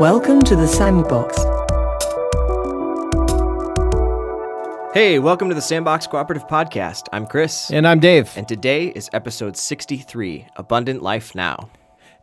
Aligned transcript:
Welcome 0.00 0.42
to 0.42 0.56
the 0.56 0.66
Sandbox. 0.66 1.36
Hey, 4.92 5.20
welcome 5.20 5.48
to 5.48 5.54
the 5.54 5.62
Sandbox 5.62 6.08
Cooperative 6.08 6.48
Podcast. 6.48 7.06
I'm 7.12 7.26
Chris. 7.26 7.70
And 7.70 7.86
I'm 7.86 8.00
Dave. 8.00 8.32
And 8.36 8.48
today 8.48 8.88
is 8.88 9.08
episode 9.12 9.56
63 9.56 10.48
Abundant 10.56 11.00
Life 11.00 11.36
Now. 11.36 11.70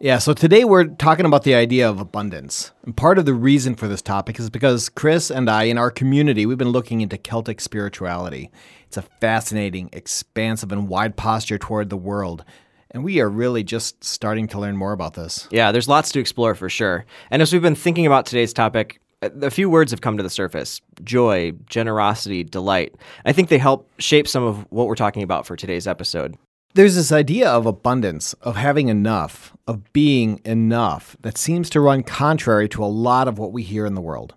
Yeah, 0.01 0.17
so 0.17 0.33
today 0.33 0.65
we're 0.65 0.83
talking 0.83 1.25
about 1.25 1.43
the 1.43 1.55
idea 1.55 1.89
of 1.89 2.01
abundance. 2.01 2.71
And 2.83 2.97
part 2.97 3.17
of 3.17 3.25
the 3.25 3.33
reason 3.33 3.75
for 3.75 3.87
this 3.87 4.01
topic 4.01 4.37
is 4.37 4.49
because 4.49 4.89
Chris 4.89 5.31
and 5.31 5.49
I, 5.49 5.63
in 5.63 5.77
our 5.77 5.91
community, 5.91 6.45
we've 6.45 6.57
been 6.57 6.69
looking 6.69 6.99
into 6.99 7.17
Celtic 7.17 7.61
spirituality. 7.61 8.51
It's 8.87 8.97
a 8.97 9.03
fascinating, 9.03 9.89
expansive, 9.93 10.73
and 10.73 10.89
wide 10.89 11.15
posture 11.15 11.57
toward 11.57 11.89
the 11.89 11.95
world. 11.95 12.43
And 12.91 13.03
we 13.03 13.21
are 13.21 13.29
really 13.29 13.63
just 13.63 14.03
starting 14.03 14.47
to 14.49 14.59
learn 14.59 14.75
more 14.75 14.91
about 14.91 15.13
this. 15.13 15.47
Yeah, 15.49 15.71
there's 15.71 15.87
lots 15.87 16.11
to 16.11 16.19
explore 16.19 16.55
for 16.55 16.69
sure. 16.69 17.05
And 17.29 17.41
as 17.41 17.53
we've 17.53 17.61
been 17.61 17.75
thinking 17.75 18.05
about 18.05 18.25
today's 18.25 18.53
topic, 18.53 18.99
uh, 19.21 19.29
a 19.41 19.49
few 19.49 19.69
words 19.69 19.91
have 19.91 20.01
come 20.01 20.17
to 20.17 20.23
the 20.23 20.29
surface 20.29 20.81
joy, 21.03 21.53
generosity, 21.69 22.43
delight. 22.43 22.93
I 23.25 23.31
think 23.31 23.49
they 23.49 23.57
help 23.57 23.89
shape 23.99 24.27
some 24.27 24.43
of 24.43 24.65
what 24.71 24.87
we're 24.87 24.95
talking 24.95 25.23
about 25.23 25.45
for 25.45 25.55
today's 25.55 25.87
episode. 25.87 26.35
There's 26.73 26.95
this 26.95 27.11
idea 27.11 27.49
of 27.49 27.65
abundance, 27.65 28.33
of 28.41 28.55
having 28.55 28.87
enough, 28.87 29.55
of 29.67 29.91
being 29.91 30.39
enough, 30.45 31.17
that 31.21 31.37
seems 31.37 31.69
to 31.71 31.81
run 31.81 32.03
contrary 32.03 32.69
to 32.69 32.83
a 32.83 32.87
lot 32.87 33.27
of 33.27 33.37
what 33.37 33.51
we 33.51 33.63
hear 33.63 33.85
in 33.85 33.93
the 33.93 34.01
world. 34.01 34.35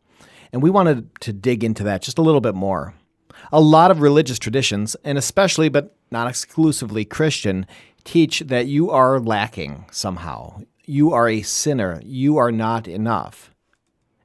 And 0.52 0.60
we 0.62 0.70
wanted 0.70 1.08
to 1.20 1.32
dig 1.32 1.62
into 1.62 1.84
that 1.84 2.02
just 2.02 2.18
a 2.18 2.22
little 2.22 2.40
bit 2.40 2.54
more. 2.54 2.94
A 3.52 3.60
lot 3.60 3.90
of 3.90 4.00
religious 4.00 4.38
traditions, 4.38 4.96
and 5.04 5.16
especially 5.16 5.68
but 5.68 5.94
not 6.10 6.28
exclusively 6.28 7.04
Christian, 7.04 7.66
teach 8.04 8.40
that 8.40 8.66
you 8.66 8.90
are 8.90 9.18
lacking 9.18 9.86
somehow. 9.90 10.62
You 10.84 11.12
are 11.12 11.28
a 11.28 11.42
sinner. 11.42 12.00
You 12.04 12.36
are 12.36 12.52
not 12.52 12.86
enough. 12.86 13.50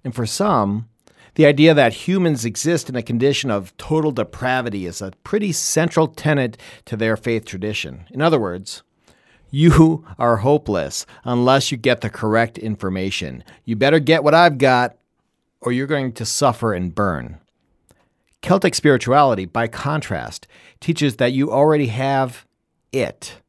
And 0.03 0.13
for 0.13 0.25
some, 0.25 0.89
the 1.35 1.45
idea 1.45 1.73
that 1.73 1.93
humans 1.93 2.43
exist 2.43 2.89
in 2.89 2.95
a 2.95 3.01
condition 3.01 3.49
of 3.49 3.75
total 3.77 4.11
depravity 4.11 4.85
is 4.85 5.01
a 5.01 5.13
pretty 5.23 5.51
central 5.51 6.07
tenet 6.07 6.57
to 6.85 6.97
their 6.97 7.15
faith 7.15 7.45
tradition. 7.45 8.05
In 8.11 8.21
other 8.21 8.39
words, 8.39 8.83
you 9.49 10.05
are 10.19 10.37
hopeless 10.37 11.05
unless 11.23 11.71
you 11.71 11.77
get 11.77 12.01
the 12.01 12.09
correct 12.09 12.57
information. 12.57 13.43
You 13.65 13.75
better 13.75 13.99
get 13.99 14.23
what 14.23 14.35
I've 14.35 14.57
got, 14.57 14.97
or 15.61 15.71
you're 15.71 15.87
going 15.87 16.13
to 16.13 16.25
suffer 16.25 16.73
and 16.73 16.93
burn. 16.93 17.39
Celtic 18.41 18.73
spirituality, 18.73 19.45
by 19.45 19.67
contrast, 19.67 20.47
teaches 20.79 21.17
that 21.17 21.33
you 21.33 21.51
already 21.51 21.87
have 21.87 22.45
it. 22.91 23.41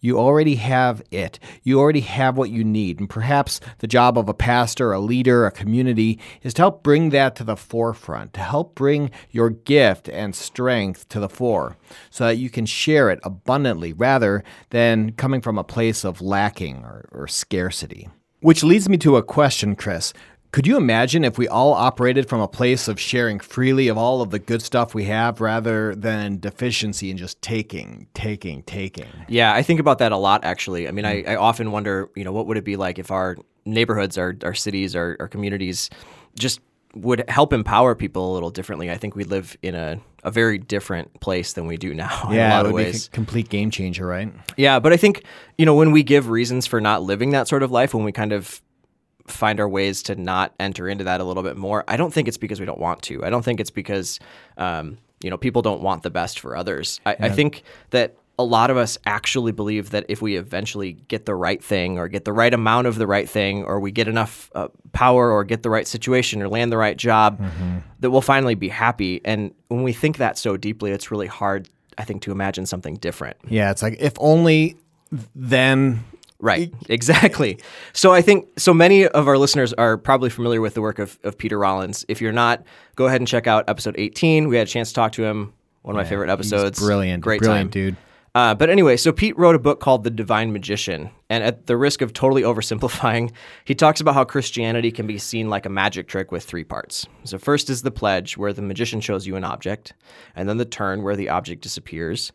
You 0.00 0.18
already 0.18 0.54
have 0.56 1.02
it. 1.10 1.38
You 1.62 1.78
already 1.78 2.00
have 2.00 2.36
what 2.36 2.50
you 2.50 2.64
need. 2.64 3.00
And 3.00 3.08
perhaps 3.08 3.60
the 3.78 3.86
job 3.86 4.16
of 4.16 4.28
a 4.28 4.34
pastor, 4.34 4.92
a 4.92 4.98
leader, 4.98 5.46
a 5.46 5.50
community 5.50 6.18
is 6.42 6.54
to 6.54 6.62
help 6.62 6.82
bring 6.82 7.10
that 7.10 7.36
to 7.36 7.44
the 7.44 7.56
forefront, 7.56 8.32
to 8.34 8.40
help 8.40 8.74
bring 8.74 9.10
your 9.30 9.50
gift 9.50 10.08
and 10.08 10.34
strength 10.34 11.08
to 11.10 11.20
the 11.20 11.28
fore 11.28 11.76
so 12.08 12.24
that 12.24 12.38
you 12.38 12.50
can 12.50 12.66
share 12.66 13.10
it 13.10 13.20
abundantly 13.22 13.92
rather 13.92 14.42
than 14.70 15.12
coming 15.12 15.40
from 15.40 15.58
a 15.58 15.64
place 15.64 16.04
of 16.04 16.20
lacking 16.20 16.78
or, 16.84 17.08
or 17.12 17.28
scarcity. 17.28 18.08
Which 18.40 18.64
leads 18.64 18.88
me 18.88 18.96
to 18.98 19.16
a 19.16 19.22
question, 19.22 19.76
Chris. 19.76 20.14
Could 20.52 20.66
you 20.66 20.76
imagine 20.76 21.24
if 21.24 21.38
we 21.38 21.46
all 21.46 21.72
operated 21.74 22.28
from 22.28 22.40
a 22.40 22.48
place 22.48 22.88
of 22.88 22.98
sharing 22.98 23.38
freely 23.38 23.86
of 23.86 23.96
all 23.96 24.20
of 24.20 24.30
the 24.30 24.40
good 24.40 24.62
stuff 24.62 24.94
we 24.94 25.04
have 25.04 25.40
rather 25.40 25.94
than 25.94 26.38
deficiency 26.38 27.08
and 27.08 27.18
just 27.18 27.40
taking, 27.40 28.08
taking, 28.14 28.64
taking? 28.64 29.06
Yeah, 29.28 29.54
I 29.54 29.62
think 29.62 29.78
about 29.78 29.98
that 29.98 30.10
a 30.10 30.16
lot 30.16 30.44
actually. 30.44 30.88
I 30.88 30.90
mean, 30.90 31.04
I, 31.04 31.22
mm. 31.22 31.28
I 31.28 31.36
often 31.36 31.70
wonder, 31.70 32.10
you 32.16 32.24
know, 32.24 32.32
what 32.32 32.46
would 32.48 32.56
it 32.56 32.64
be 32.64 32.76
like 32.76 32.98
if 32.98 33.12
our 33.12 33.36
neighborhoods, 33.64 34.18
our, 34.18 34.34
our 34.42 34.54
cities, 34.54 34.96
our, 34.96 35.16
our 35.20 35.28
communities 35.28 35.88
just 36.36 36.60
would 36.94 37.24
help 37.28 37.52
empower 37.52 37.94
people 37.94 38.32
a 38.32 38.34
little 38.34 38.50
differently. 38.50 38.90
I 38.90 38.96
think 38.96 39.14
we 39.14 39.22
live 39.22 39.56
in 39.62 39.76
a, 39.76 40.00
a 40.24 40.30
very 40.32 40.58
different 40.58 41.20
place 41.20 41.52
than 41.52 41.66
we 41.66 41.76
do 41.76 41.94
now. 41.94 42.28
Yeah, 42.30 42.46
in 42.46 42.50
a 42.50 42.54
lot 42.54 42.64
it 42.64 42.66
of 42.66 42.72
would 42.72 42.84
ways. 42.86 43.08
be 43.08 43.12
a 43.12 43.14
complete 43.14 43.48
game 43.48 43.70
changer, 43.70 44.06
right? 44.06 44.32
Yeah, 44.56 44.80
but 44.80 44.92
I 44.92 44.96
think 44.96 45.24
you 45.56 45.66
know 45.66 45.74
when 45.74 45.92
we 45.92 46.02
give 46.02 46.28
reasons 46.28 46.66
for 46.66 46.80
not 46.80 47.02
living 47.02 47.30
that 47.30 47.46
sort 47.46 47.62
of 47.62 47.70
life, 47.70 47.94
when 47.94 48.04
we 48.04 48.10
kind 48.10 48.32
of 48.32 48.60
find 49.30 49.60
our 49.60 49.68
ways 49.68 50.02
to 50.04 50.14
not 50.16 50.54
enter 50.60 50.88
into 50.88 51.04
that 51.04 51.20
a 51.20 51.24
little 51.24 51.42
bit 51.42 51.56
more. 51.56 51.84
I 51.88 51.96
don't 51.96 52.12
think 52.12 52.28
it's 52.28 52.36
because 52.38 52.60
we 52.60 52.66
don't 52.66 52.80
want 52.80 53.02
to. 53.02 53.24
I 53.24 53.30
don't 53.30 53.44
think 53.44 53.60
it's 53.60 53.70
because 53.70 54.18
um, 54.56 54.98
you 55.22 55.30
know 55.30 55.36
people 55.36 55.62
don't 55.62 55.82
want 55.82 56.02
the 56.02 56.10
best 56.10 56.40
for 56.40 56.56
others. 56.56 57.00
I, 57.06 57.16
I 57.20 57.28
think 57.30 57.62
that 57.90 58.16
a 58.38 58.44
lot 58.44 58.70
of 58.70 58.78
us 58.78 58.96
actually 59.04 59.52
believe 59.52 59.90
that 59.90 60.06
if 60.08 60.22
we 60.22 60.36
eventually 60.36 60.92
get 61.08 61.26
the 61.26 61.34
right 61.34 61.62
thing 61.62 61.98
or 61.98 62.08
get 62.08 62.24
the 62.24 62.32
right 62.32 62.54
amount 62.54 62.86
of 62.86 62.96
the 62.96 63.06
right 63.06 63.28
thing 63.28 63.64
or 63.64 63.78
we 63.78 63.92
get 63.92 64.08
enough 64.08 64.50
uh, 64.54 64.68
power 64.92 65.30
or 65.30 65.44
get 65.44 65.62
the 65.62 65.68
right 65.68 65.86
situation 65.86 66.40
or 66.40 66.48
land 66.48 66.72
the 66.72 66.78
right 66.78 66.96
job 66.96 67.38
that 68.00 68.10
we'll 68.10 68.22
finally 68.22 68.54
be 68.54 68.70
happy 68.70 69.20
and 69.26 69.52
when 69.68 69.82
we 69.82 69.92
think 69.92 70.16
that 70.16 70.38
so 70.38 70.56
deeply 70.56 70.90
it's 70.90 71.10
really 71.10 71.26
hard 71.26 71.68
i 71.98 72.04
think 72.04 72.22
to 72.22 72.32
imagine 72.32 72.64
something 72.64 72.94
different 72.96 73.36
Yeah, 73.46 73.70
it's 73.70 73.82
like 73.82 73.98
if 74.00 74.14
only 74.18 74.76
then 75.34 76.02
Right, 76.40 76.72
exactly. 76.88 77.58
So 77.92 78.12
I 78.12 78.22
think 78.22 78.48
so 78.58 78.72
many 78.72 79.06
of 79.06 79.28
our 79.28 79.38
listeners 79.38 79.72
are 79.74 79.96
probably 79.98 80.30
familiar 80.30 80.60
with 80.60 80.74
the 80.74 80.80
work 80.80 80.98
of, 80.98 81.18
of 81.22 81.36
Peter 81.36 81.58
Rollins. 81.58 82.04
If 82.08 82.20
you're 82.20 82.32
not, 82.32 82.64
go 82.96 83.06
ahead 83.06 83.20
and 83.20 83.28
check 83.28 83.46
out 83.46 83.68
episode 83.68 83.94
18. 83.98 84.48
We 84.48 84.56
had 84.56 84.66
a 84.66 84.70
chance 84.70 84.88
to 84.88 84.94
talk 84.94 85.12
to 85.12 85.24
him. 85.24 85.52
One 85.82 85.96
of 85.96 86.02
my 86.02 86.08
favorite 86.08 86.28
episodes. 86.28 86.78
brilliant, 86.78 87.22
Great 87.22 87.40
brilliant 87.40 87.72
time. 87.72 87.84
dude. 87.84 87.96
Uh, 88.34 88.54
but 88.54 88.70
anyway, 88.70 88.96
so 88.96 89.12
Pete 89.12 89.36
wrote 89.36 89.56
a 89.56 89.58
book 89.58 89.80
called 89.80 90.04
The 90.04 90.10
Divine 90.10 90.52
Magician. 90.52 91.10
And 91.28 91.42
at 91.42 91.66
the 91.66 91.76
risk 91.76 92.00
of 92.00 92.12
totally 92.12 92.42
oversimplifying, 92.50 93.32
he 93.64 93.74
talks 93.74 94.00
about 94.00 94.14
how 94.14 94.24
Christianity 94.24 94.92
can 94.92 95.06
be 95.06 95.18
seen 95.18 95.48
like 95.48 95.66
a 95.66 95.70
magic 95.70 96.06
trick 96.06 96.30
with 96.30 96.44
three 96.44 96.64
parts. 96.64 97.06
So, 97.24 97.38
first 97.38 97.70
is 97.70 97.82
the 97.82 97.90
pledge, 97.90 98.36
where 98.36 98.52
the 98.52 98.62
magician 98.62 99.00
shows 99.00 99.26
you 99.26 99.36
an 99.36 99.44
object, 99.44 99.94
and 100.36 100.48
then 100.48 100.58
the 100.58 100.64
turn, 100.64 101.02
where 101.02 101.16
the 101.16 101.28
object 101.28 101.62
disappears. 101.62 102.30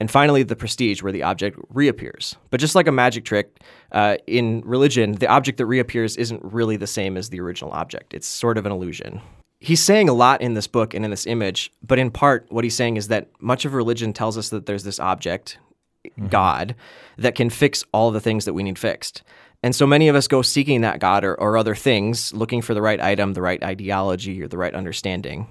And 0.00 0.10
finally, 0.10 0.44
the 0.44 0.54
prestige, 0.54 1.02
where 1.02 1.12
the 1.12 1.24
object 1.24 1.58
reappears. 1.70 2.36
But 2.50 2.60
just 2.60 2.74
like 2.76 2.86
a 2.86 2.92
magic 2.92 3.24
trick, 3.24 3.58
uh, 3.90 4.16
in 4.26 4.62
religion, 4.64 5.12
the 5.12 5.26
object 5.26 5.58
that 5.58 5.66
reappears 5.66 6.16
isn't 6.16 6.40
really 6.44 6.76
the 6.76 6.86
same 6.86 7.16
as 7.16 7.30
the 7.30 7.40
original 7.40 7.72
object. 7.72 8.14
It's 8.14 8.26
sort 8.26 8.58
of 8.58 8.66
an 8.66 8.72
illusion. 8.72 9.20
He's 9.60 9.82
saying 9.82 10.08
a 10.08 10.12
lot 10.12 10.40
in 10.40 10.54
this 10.54 10.68
book 10.68 10.94
and 10.94 11.04
in 11.04 11.10
this 11.10 11.26
image, 11.26 11.72
but 11.82 11.98
in 11.98 12.12
part, 12.12 12.46
what 12.48 12.62
he's 12.62 12.76
saying 12.76 12.96
is 12.96 13.08
that 13.08 13.28
much 13.40 13.64
of 13.64 13.74
religion 13.74 14.12
tells 14.12 14.38
us 14.38 14.50
that 14.50 14.66
there's 14.66 14.84
this 14.84 15.00
object, 15.00 15.58
God, 16.28 16.76
that 17.16 17.34
can 17.34 17.50
fix 17.50 17.84
all 17.92 18.12
the 18.12 18.20
things 18.20 18.44
that 18.44 18.54
we 18.54 18.62
need 18.62 18.78
fixed. 18.78 19.24
And 19.64 19.74
so 19.74 19.84
many 19.84 20.06
of 20.06 20.14
us 20.14 20.28
go 20.28 20.42
seeking 20.42 20.82
that 20.82 21.00
God 21.00 21.24
or, 21.24 21.34
or 21.34 21.56
other 21.56 21.74
things, 21.74 22.32
looking 22.32 22.62
for 22.62 22.74
the 22.74 22.82
right 22.82 23.00
item, 23.00 23.34
the 23.34 23.42
right 23.42 23.60
ideology, 23.60 24.40
or 24.40 24.46
the 24.46 24.58
right 24.58 24.74
understanding. 24.74 25.48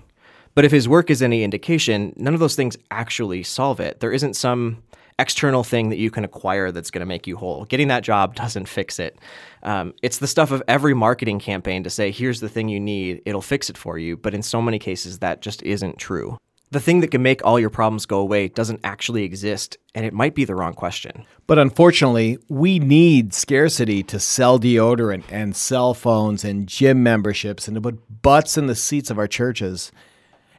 But 0.57 0.65
if 0.65 0.71
his 0.71 0.89
work 0.89 1.11
is 1.11 1.21
any 1.21 1.43
indication, 1.43 2.13
none 2.15 2.33
of 2.33 2.39
those 2.39 2.55
things 2.55 2.75
actually 2.89 3.43
solve 3.43 3.79
it. 3.79 3.99
There 3.99 4.11
isn't 4.11 4.33
some 4.33 4.81
external 5.19 5.63
thing 5.63 5.89
that 5.89 5.99
you 5.99 6.09
can 6.09 6.23
acquire 6.23 6.71
that's 6.71 6.89
going 6.89 7.01
to 7.01 7.05
make 7.05 7.27
you 7.27 7.37
whole. 7.37 7.65
Getting 7.65 7.89
that 7.89 8.01
job 8.01 8.33
doesn't 8.43 8.67
fix 8.67 8.97
it. 8.97 9.19
Um, 9.61 9.93
it's 10.01 10.17
the 10.17 10.25
stuff 10.25 10.49
of 10.49 10.63
every 10.67 10.95
marketing 10.95 11.37
campaign 11.37 11.83
to 11.83 11.91
say, 11.91 12.09
here's 12.09 12.39
the 12.39 12.49
thing 12.49 12.69
you 12.69 12.79
need, 12.79 13.21
it'll 13.27 13.43
fix 13.43 13.69
it 13.69 13.77
for 13.77 13.99
you. 13.99 14.17
But 14.17 14.33
in 14.33 14.41
so 14.41 14.59
many 14.59 14.79
cases, 14.79 15.19
that 15.19 15.43
just 15.43 15.61
isn't 15.61 15.99
true. 15.99 16.39
The 16.71 16.79
thing 16.79 17.01
that 17.01 17.11
can 17.11 17.21
make 17.21 17.45
all 17.45 17.59
your 17.59 17.69
problems 17.69 18.07
go 18.07 18.17
away 18.17 18.47
doesn't 18.47 18.79
actually 18.83 19.25
exist, 19.25 19.77
and 19.93 20.07
it 20.07 20.13
might 20.13 20.33
be 20.33 20.43
the 20.43 20.55
wrong 20.55 20.73
question. 20.73 21.23
But 21.45 21.59
unfortunately, 21.59 22.39
we 22.49 22.79
need 22.79 23.31
scarcity 23.35 24.01
to 24.05 24.19
sell 24.19 24.59
deodorant 24.59 25.25
and 25.29 25.55
cell 25.55 25.93
phones 25.93 26.43
and 26.43 26.65
gym 26.65 27.03
memberships 27.03 27.67
and 27.67 27.75
to 27.75 27.81
put 27.81 28.23
butts 28.23 28.57
in 28.57 28.65
the 28.65 28.73
seats 28.73 29.11
of 29.11 29.19
our 29.19 29.27
churches. 29.27 29.91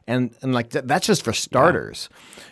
And, 0.09 0.35
and 0.41 0.55
like 0.55 0.71
th- 0.71 0.85
that's 0.85 1.05
just 1.05 1.23
for 1.23 1.33
starters. 1.33 2.09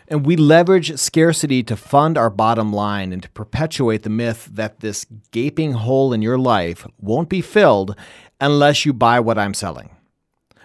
And 0.08 0.28
we 0.28 0.38
leverage 0.38 0.96
scarcity 1.00 1.64
to 1.64 1.76
fund 1.76 2.16
our 2.16 2.30
bottom 2.30 2.72
line 2.72 3.12
and 3.12 3.24
to 3.24 3.30
perpetuate 3.32 4.04
the 4.04 4.12
myth 4.12 4.48
that 4.54 4.82
this 4.82 5.08
gaping 5.32 5.74
hole 5.74 6.14
in 6.14 6.22
your 6.22 6.38
life 6.38 6.86
won't 7.00 7.30
be 7.30 7.42
filled 7.42 7.96
unless 8.40 8.86
you 8.86 8.94
buy 8.94 9.20
what 9.20 9.40
I'm 9.40 9.56
selling. 9.56 9.90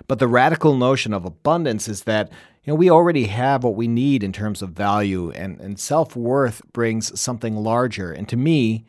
But 0.06 0.18
the 0.18 0.28
radical 0.28 0.76
notion 0.76 1.14
of 1.14 1.24
abundance 1.24 1.88
is 1.88 2.02
that 2.02 2.30
you 2.62 2.70
know 2.70 2.74
we 2.74 2.90
already 2.90 3.24
have 3.24 3.64
what 3.64 3.74
we 3.74 3.88
need 3.88 4.22
in 4.22 4.32
terms 4.32 4.60
of 4.60 4.70
value 4.70 5.30
and, 5.30 5.58
and 5.62 5.80
self-worth 5.80 6.60
brings 6.74 7.18
something 7.18 7.56
larger 7.56 8.12
and 8.12 8.28
to 8.28 8.36
me 8.36 8.84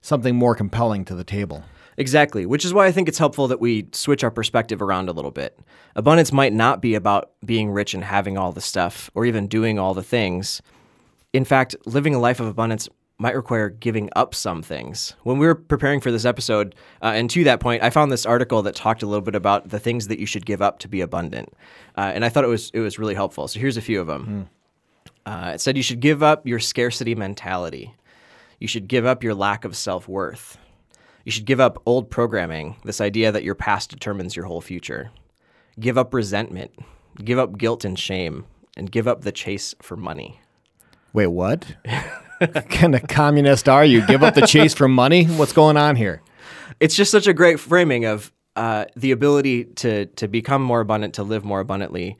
something 0.00 0.36
more 0.36 0.54
compelling 0.54 1.04
to 1.06 1.16
the 1.16 1.24
table. 1.24 1.64
Exactly, 1.98 2.46
which 2.46 2.64
is 2.64 2.72
why 2.72 2.86
I 2.86 2.92
think 2.92 3.08
it's 3.08 3.18
helpful 3.18 3.48
that 3.48 3.60
we 3.60 3.88
switch 3.92 4.22
our 4.22 4.30
perspective 4.30 4.80
around 4.80 5.08
a 5.08 5.12
little 5.12 5.32
bit. 5.32 5.58
Abundance 5.96 6.32
might 6.32 6.52
not 6.52 6.80
be 6.80 6.94
about 6.94 7.32
being 7.44 7.70
rich 7.70 7.92
and 7.92 8.04
having 8.04 8.38
all 8.38 8.52
the 8.52 8.60
stuff 8.60 9.10
or 9.14 9.26
even 9.26 9.48
doing 9.48 9.80
all 9.80 9.94
the 9.94 10.02
things. 10.02 10.62
In 11.32 11.44
fact, 11.44 11.74
living 11.86 12.14
a 12.14 12.20
life 12.20 12.38
of 12.38 12.46
abundance 12.46 12.88
might 13.18 13.34
require 13.34 13.68
giving 13.68 14.08
up 14.14 14.32
some 14.32 14.62
things. 14.62 15.14
When 15.24 15.38
we 15.38 15.46
were 15.46 15.56
preparing 15.56 16.00
for 16.00 16.12
this 16.12 16.24
episode, 16.24 16.76
uh, 17.02 17.06
and 17.16 17.28
to 17.30 17.42
that 17.44 17.58
point, 17.58 17.82
I 17.82 17.90
found 17.90 18.12
this 18.12 18.24
article 18.24 18.62
that 18.62 18.76
talked 18.76 19.02
a 19.02 19.06
little 19.06 19.22
bit 19.22 19.34
about 19.34 19.70
the 19.70 19.80
things 19.80 20.06
that 20.06 20.20
you 20.20 20.26
should 20.26 20.46
give 20.46 20.62
up 20.62 20.78
to 20.80 20.88
be 20.88 21.00
abundant, 21.00 21.52
uh, 21.96 22.12
and 22.14 22.24
I 22.24 22.28
thought 22.28 22.44
it 22.44 22.48
was 22.48 22.70
it 22.72 22.80
was 22.80 22.96
really 22.98 23.14
helpful. 23.14 23.48
So 23.48 23.58
here's 23.58 23.76
a 23.76 23.82
few 23.82 24.00
of 24.00 24.06
them. 24.06 24.48
Uh, 25.26 25.52
it 25.54 25.60
said 25.60 25.76
you 25.76 25.82
should 25.82 26.00
give 26.00 26.22
up 26.22 26.46
your 26.46 26.60
scarcity 26.60 27.16
mentality. 27.16 27.92
You 28.60 28.68
should 28.68 28.86
give 28.86 29.04
up 29.04 29.24
your 29.24 29.34
lack 29.34 29.64
of 29.64 29.76
self 29.76 30.06
worth. 30.06 30.58
You 31.28 31.32
should 31.32 31.44
give 31.44 31.60
up 31.60 31.82
old 31.84 32.08
programming, 32.08 32.76
this 32.86 33.02
idea 33.02 33.30
that 33.30 33.44
your 33.44 33.54
past 33.54 33.90
determines 33.90 34.34
your 34.34 34.46
whole 34.46 34.62
future. 34.62 35.10
Give 35.78 35.98
up 35.98 36.14
resentment, 36.14 36.70
give 37.22 37.38
up 37.38 37.58
guilt 37.58 37.84
and 37.84 37.98
shame, 37.98 38.46
and 38.78 38.90
give 38.90 39.06
up 39.06 39.20
the 39.20 39.30
chase 39.30 39.74
for 39.82 39.94
money. 39.94 40.40
Wait, 41.12 41.26
what? 41.26 41.66
what 42.38 42.70
kind 42.70 42.94
of 42.94 43.06
communist 43.08 43.68
are 43.68 43.84
you? 43.84 44.06
Give 44.06 44.22
up 44.22 44.36
the 44.36 44.46
chase 44.46 44.72
for 44.72 44.88
money? 44.88 45.26
What's 45.26 45.52
going 45.52 45.76
on 45.76 45.96
here? 45.96 46.22
It's 46.80 46.96
just 46.96 47.10
such 47.10 47.26
a 47.26 47.34
great 47.34 47.60
framing 47.60 48.06
of 48.06 48.32
uh, 48.56 48.86
the 48.96 49.10
ability 49.10 49.64
to 49.64 50.06
to 50.06 50.28
become 50.28 50.62
more 50.62 50.80
abundant, 50.80 51.12
to 51.16 51.24
live 51.24 51.44
more 51.44 51.60
abundantly. 51.60 52.16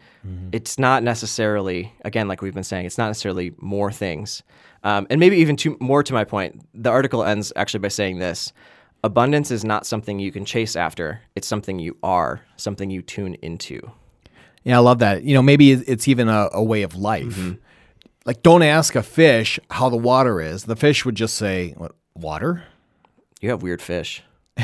It's 0.53 0.79
not 0.79 1.03
necessarily, 1.03 1.95
again, 2.05 2.29
like 2.29 2.43
we've 2.43 2.53
been 2.53 2.63
saying, 2.63 2.85
it's 2.85 2.99
not 2.99 3.07
necessarily 3.07 3.55
more 3.57 3.91
things. 3.91 4.43
Um, 4.85 5.07
and 5.09 5.19
maybe 5.19 5.39
even 5.39 5.57
to, 5.57 5.79
more 5.81 6.03
to 6.03 6.13
my 6.13 6.25
point, 6.25 6.61
the 6.75 6.91
article 6.91 7.25
ends 7.25 7.55
actually 7.57 7.81
by 7.81 7.89
saying 7.89 8.19
this: 8.19 8.53
abundance 9.05 9.50
is 9.50 9.65
not 9.65 9.87
something 9.87 10.19
you 10.19 10.33
can 10.33 10.45
chase 10.45 10.77
after; 10.77 11.23
it's 11.35 11.47
something 11.47 11.79
you 11.79 11.97
are, 12.03 12.43
something 12.56 12.91
you 12.91 13.03
tune 13.03 13.35
into. 13.35 13.91
Yeah, 14.65 14.77
I 14.77 14.81
love 14.81 14.99
that. 14.99 15.23
You 15.23 15.35
know, 15.35 15.43
maybe 15.43 15.73
it's 15.73 16.09
even 16.09 16.29
a, 16.29 16.49
a 16.53 16.62
way 16.62 16.83
of 16.83 16.95
life. 16.95 17.37
Mm-hmm. 17.37 17.55
Like, 18.25 18.43
don't 18.43 18.62
ask 18.62 18.95
a 18.95 19.03
fish 19.03 19.59
how 19.71 19.89
the 19.89 19.97
water 19.97 20.41
is. 20.41 20.65
The 20.65 20.77
fish 20.77 21.05
would 21.05 21.15
just 21.15 21.37
say, 21.37 21.75
what, 21.77 21.93
"Water." 22.15 22.65
You 23.41 23.50
have 23.50 23.62
weird 23.62 23.81
fish. 23.81 24.23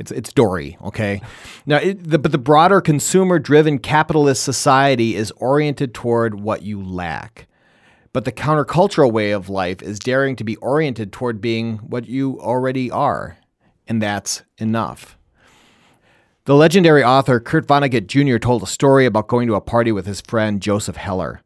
It's 0.00 0.10
it's 0.10 0.32
Dory, 0.32 0.78
okay. 0.82 1.20
Now, 1.66 1.76
it, 1.76 2.02
the, 2.02 2.18
but 2.18 2.32
the 2.32 2.38
broader 2.38 2.80
consumer-driven 2.80 3.80
capitalist 3.80 4.42
society 4.42 5.14
is 5.14 5.30
oriented 5.32 5.92
toward 5.92 6.40
what 6.40 6.62
you 6.62 6.82
lack. 6.82 7.46
But 8.12 8.24
the 8.24 8.32
countercultural 8.32 9.12
way 9.12 9.30
of 9.30 9.48
life 9.48 9.82
is 9.82 9.98
daring 9.98 10.34
to 10.36 10.44
be 10.44 10.56
oriented 10.56 11.12
toward 11.12 11.40
being 11.40 11.78
what 11.78 12.08
you 12.08 12.40
already 12.40 12.90
are, 12.90 13.38
and 13.86 14.02
that's 14.02 14.42
enough. 14.58 15.16
The 16.46 16.56
legendary 16.56 17.04
author 17.04 17.38
Kurt 17.38 17.68
Vonnegut 17.68 18.08
Jr. 18.08 18.38
told 18.38 18.64
a 18.64 18.66
story 18.66 19.06
about 19.06 19.28
going 19.28 19.46
to 19.46 19.54
a 19.54 19.60
party 19.60 19.92
with 19.92 20.06
his 20.06 20.20
friend 20.20 20.60
Joseph 20.60 20.96
Heller, 20.96 21.42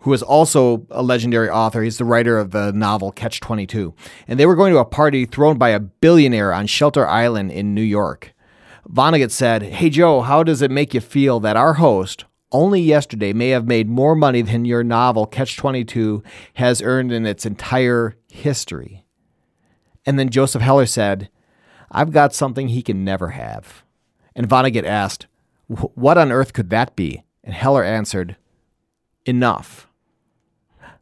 who 0.00 0.12
is 0.12 0.22
also 0.22 0.86
a 0.90 1.02
legendary 1.02 1.48
author. 1.48 1.82
He's 1.82 1.96
the 1.96 2.04
writer 2.04 2.36
of 2.36 2.50
the 2.50 2.70
novel 2.72 3.10
Catch 3.10 3.40
22. 3.40 3.94
And 4.28 4.38
they 4.38 4.44
were 4.44 4.56
going 4.56 4.74
to 4.74 4.80
a 4.80 4.84
party 4.84 5.24
thrown 5.24 5.56
by 5.56 5.70
a 5.70 5.80
billionaire 5.80 6.52
on 6.52 6.66
Shelter 6.66 7.08
Island 7.08 7.52
in 7.52 7.74
New 7.74 7.80
York. 7.80 8.34
Vonnegut 8.86 9.30
said, 9.30 9.62
Hey 9.62 9.88
Joe, 9.88 10.20
how 10.20 10.42
does 10.42 10.60
it 10.60 10.70
make 10.70 10.92
you 10.92 11.00
feel 11.00 11.40
that 11.40 11.56
our 11.56 11.74
host, 11.74 12.26
only 12.54 12.80
yesterday, 12.80 13.34
may 13.34 13.50
have 13.50 13.66
made 13.66 13.88
more 13.88 14.14
money 14.14 14.40
than 14.40 14.64
your 14.64 14.84
novel 14.84 15.26
Catch 15.26 15.56
22 15.56 16.22
has 16.54 16.80
earned 16.80 17.12
in 17.12 17.26
its 17.26 17.44
entire 17.44 18.16
history? 18.30 19.04
And 20.06 20.18
then 20.18 20.30
Joseph 20.30 20.62
Heller 20.62 20.86
said, 20.86 21.28
I've 21.90 22.12
got 22.12 22.34
something 22.34 22.68
he 22.68 22.82
can 22.82 23.04
never 23.04 23.30
have. 23.30 23.84
And 24.34 24.48
Vonnegut 24.48 24.84
asked, 24.84 25.26
What 25.66 26.16
on 26.16 26.32
earth 26.32 26.52
could 26.52 26.70
that 26.70 26.96
be? 26.96 27.24
And 27.42 27.54
Heller 27.54 27.84
answered, 27.84 28.36
Enough. 29.26 29.88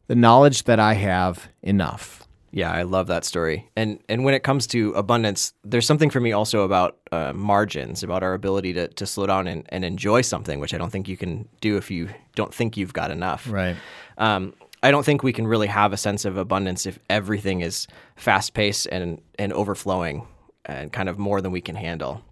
The 0.07 0.15
knowledge 0.15 0.63
that 0.63 0.79
I 0.79 0.95
have 0.95 1.49
enough. 1.61 2.22
Yeah, 2.55 2.71
I 2.71 2.83
love 2.83 3.07
that 3.07 3.25
story. 3.25 3.67
And 3.75 3.99
and 4.07 4.23
when 4.23 4.35
it 4.35 4.43
comes 4.43 4.67
to 4.67 4.91
abundance, 4.91 5.53
there's 5.63 5.87
something 5.87 6.11
for 6.11 6.19
me 6.19 6.33
also 6.33 6.61
about 6.61 6.99
uh, 7.11 7.33
margins, 7.33 8.03
about 8.03 8.21
our 8.21 8.35
ability 8.35 8.73
to, 8.73 8.89
to 8.89 9.07
slow 9.07 9.25
down 9.25 9.47
and, 9.47 9.65
and 9.69 9.83
enjoy 9.83 10.21
something, 10.21 10.59
which 10.59 10.71
I 10.71 10.77
don't 10.77 10.91
think 10.91 11.07
you 11.07 11.17
can 11.17 11.49
do 11.61 11.77
if 11.77 11.89
you 11.89 12.09
don't 12.35 12.53
think 12.53 12.77
you've 12.77 12.93
got 12.93 13.09
enough. 13.09 13.49
Right. 13.49 13.75
Um, 14.19 14.53
I 14.83 14.91
don't 14.91 15.03
think 15.03 15.23
we 15.23 15.33
can 15.33 15.47
really 15.47 15.65
have 15.65 15.93
a 15.93 15.97
sense 15.97 16.25
of 16.25 16.37
abundance 16.37 16.85
if 16.85 16.99
everything 17.09 17.61
is 17.61 17.87
fast 18.17 18.53
paced 18.53 18.85
and 18.85 19.19
and 19.39 19.51
overflowing 19.51 20.27
and 20.65 20.93
kind 20.93 21.09
of 21.09 21.17
more 21.17 21.41
than 21.41 21.51
we 21.51 21.59
can 21.59 21.75
handle. 21.75 22.23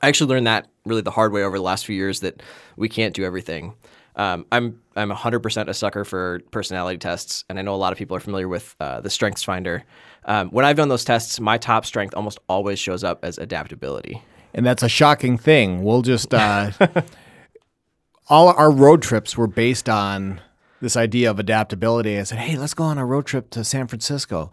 I 0.00 0.08
actually 0.08 0.30
learned 0.30 0.46
that 0.46 0.66
really 0.86 1.02
the 1.02 1.10
hard 1.10 1.30
way 1.30 1.44
over 1.44 1.58
the 1.58 1.62
last 1.62 1.84
few 1.84 1.94
years 1.94 2.20
that 2.20 2.42
we 2.78 2.88
can't 2.88 3.14
do 3.14 3.22
everything. 3.22 3.74
Um, 4.18 4.44
I'm 4.50 4.80
I'm 4.96 5.10
100% 5.10 5.68
a 5.68 5.74
sucker 5.74 6.04
for 6.04 6.40
personality 6.50 6.98
tests, 6.98 7.44
and 7.48 7.58
I 7.58 7.62
know 7.62 7.74
a 7.74 7.76
lot 7.76 7.92
of 7.92 7.98
people 7.98 8.16
are 8.16 8.20
familiar 8.20 8.48
with 8.48 8.74
uh, 8.80 9.00
the 9.00 9.10
Strengths 9.10 9.44
Finder. 9.44 9.84
Um, 10.24 10.50
when 10.50 10.64
I've 10.64 10.76
done 10.76 10.88
those 10.88 11.04
tests, 11.04 11.38
my 11.38 11.56
top 11.56 11.86
strength 11.86 12.14
almost 12.14 12.38
always 12.48 12.80
shows 12.80 13.04
up 13.04 13.24
as 13.24 13.38
adaptability. 13.38 14.20
And 14.52 14.66
that's 14.66 14.82
a 14.82 14.88
shocking 14.88 15.38
thing. 15.38 15.84
We'll 15.84 16.02
just, 16.02 16.34
uh, 16.34 16.72
all 18.28 18.48
our 18.48 18.70
road 18.72 19.02
trips 19.02 19.36
were 19.36 19.46
based 19.46 19.88
on 19.88 20.40
this 20.80 20.96
idea 20.96 21.30
of 21.30 21.38
adaptability. 21.38 22.18
I 22.18 22.24
said, 22.24 22.38
hey, 22.38 22.56
let's 22.56 22.74
go 22.74 22.84
on 22.84 22.98
a 22.98 23.06
road 23.06 23.26
trip 23.26 23.50
to 23.50 23.64
San 23.64 23.86
Francisco. 23.86 24.50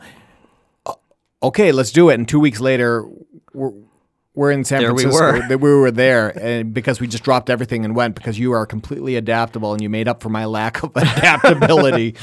Okay, 1.41 1.71
let's 1.71 1.91
do 1.91 2.09
it. 2.09 2.15
And 2.15 2.27
two 2.27 2.39
weeks 2.39 2.59
later, 2.59 3.07
we're, 3.53 3.73
we're 4.35 4.51
in 4.51 4.63
San 4.63 4.81
There 4.81 4.93
we 4.93 5.03
Francisco. 5.03 5.47
were. 5.49 5.57
We 5.57 5.73
were 5.79 5.91
there, 5.91 6.29
and 6.39 6.73
because 6.73 6.99
we 6.99 7.07
just 7.07 7.23
dropped 7.23 7.49
everything 7.49 7.85
and 7.85 7.95
went 7.95 8.15
because 8.15 8.37
you 8.37 8.51
are 8.51 8.65
completely 8.65 9.15
adaptable 9.15 9.71
and 9.73 9.81
you 9.81 9.89
made 9.89 10.07
up 10.07 10.21
for 10.21 10.29
my 10.29 10.45
lack 10.45 10.83
of 10.83 10.91
adaptability. 10.95 12.15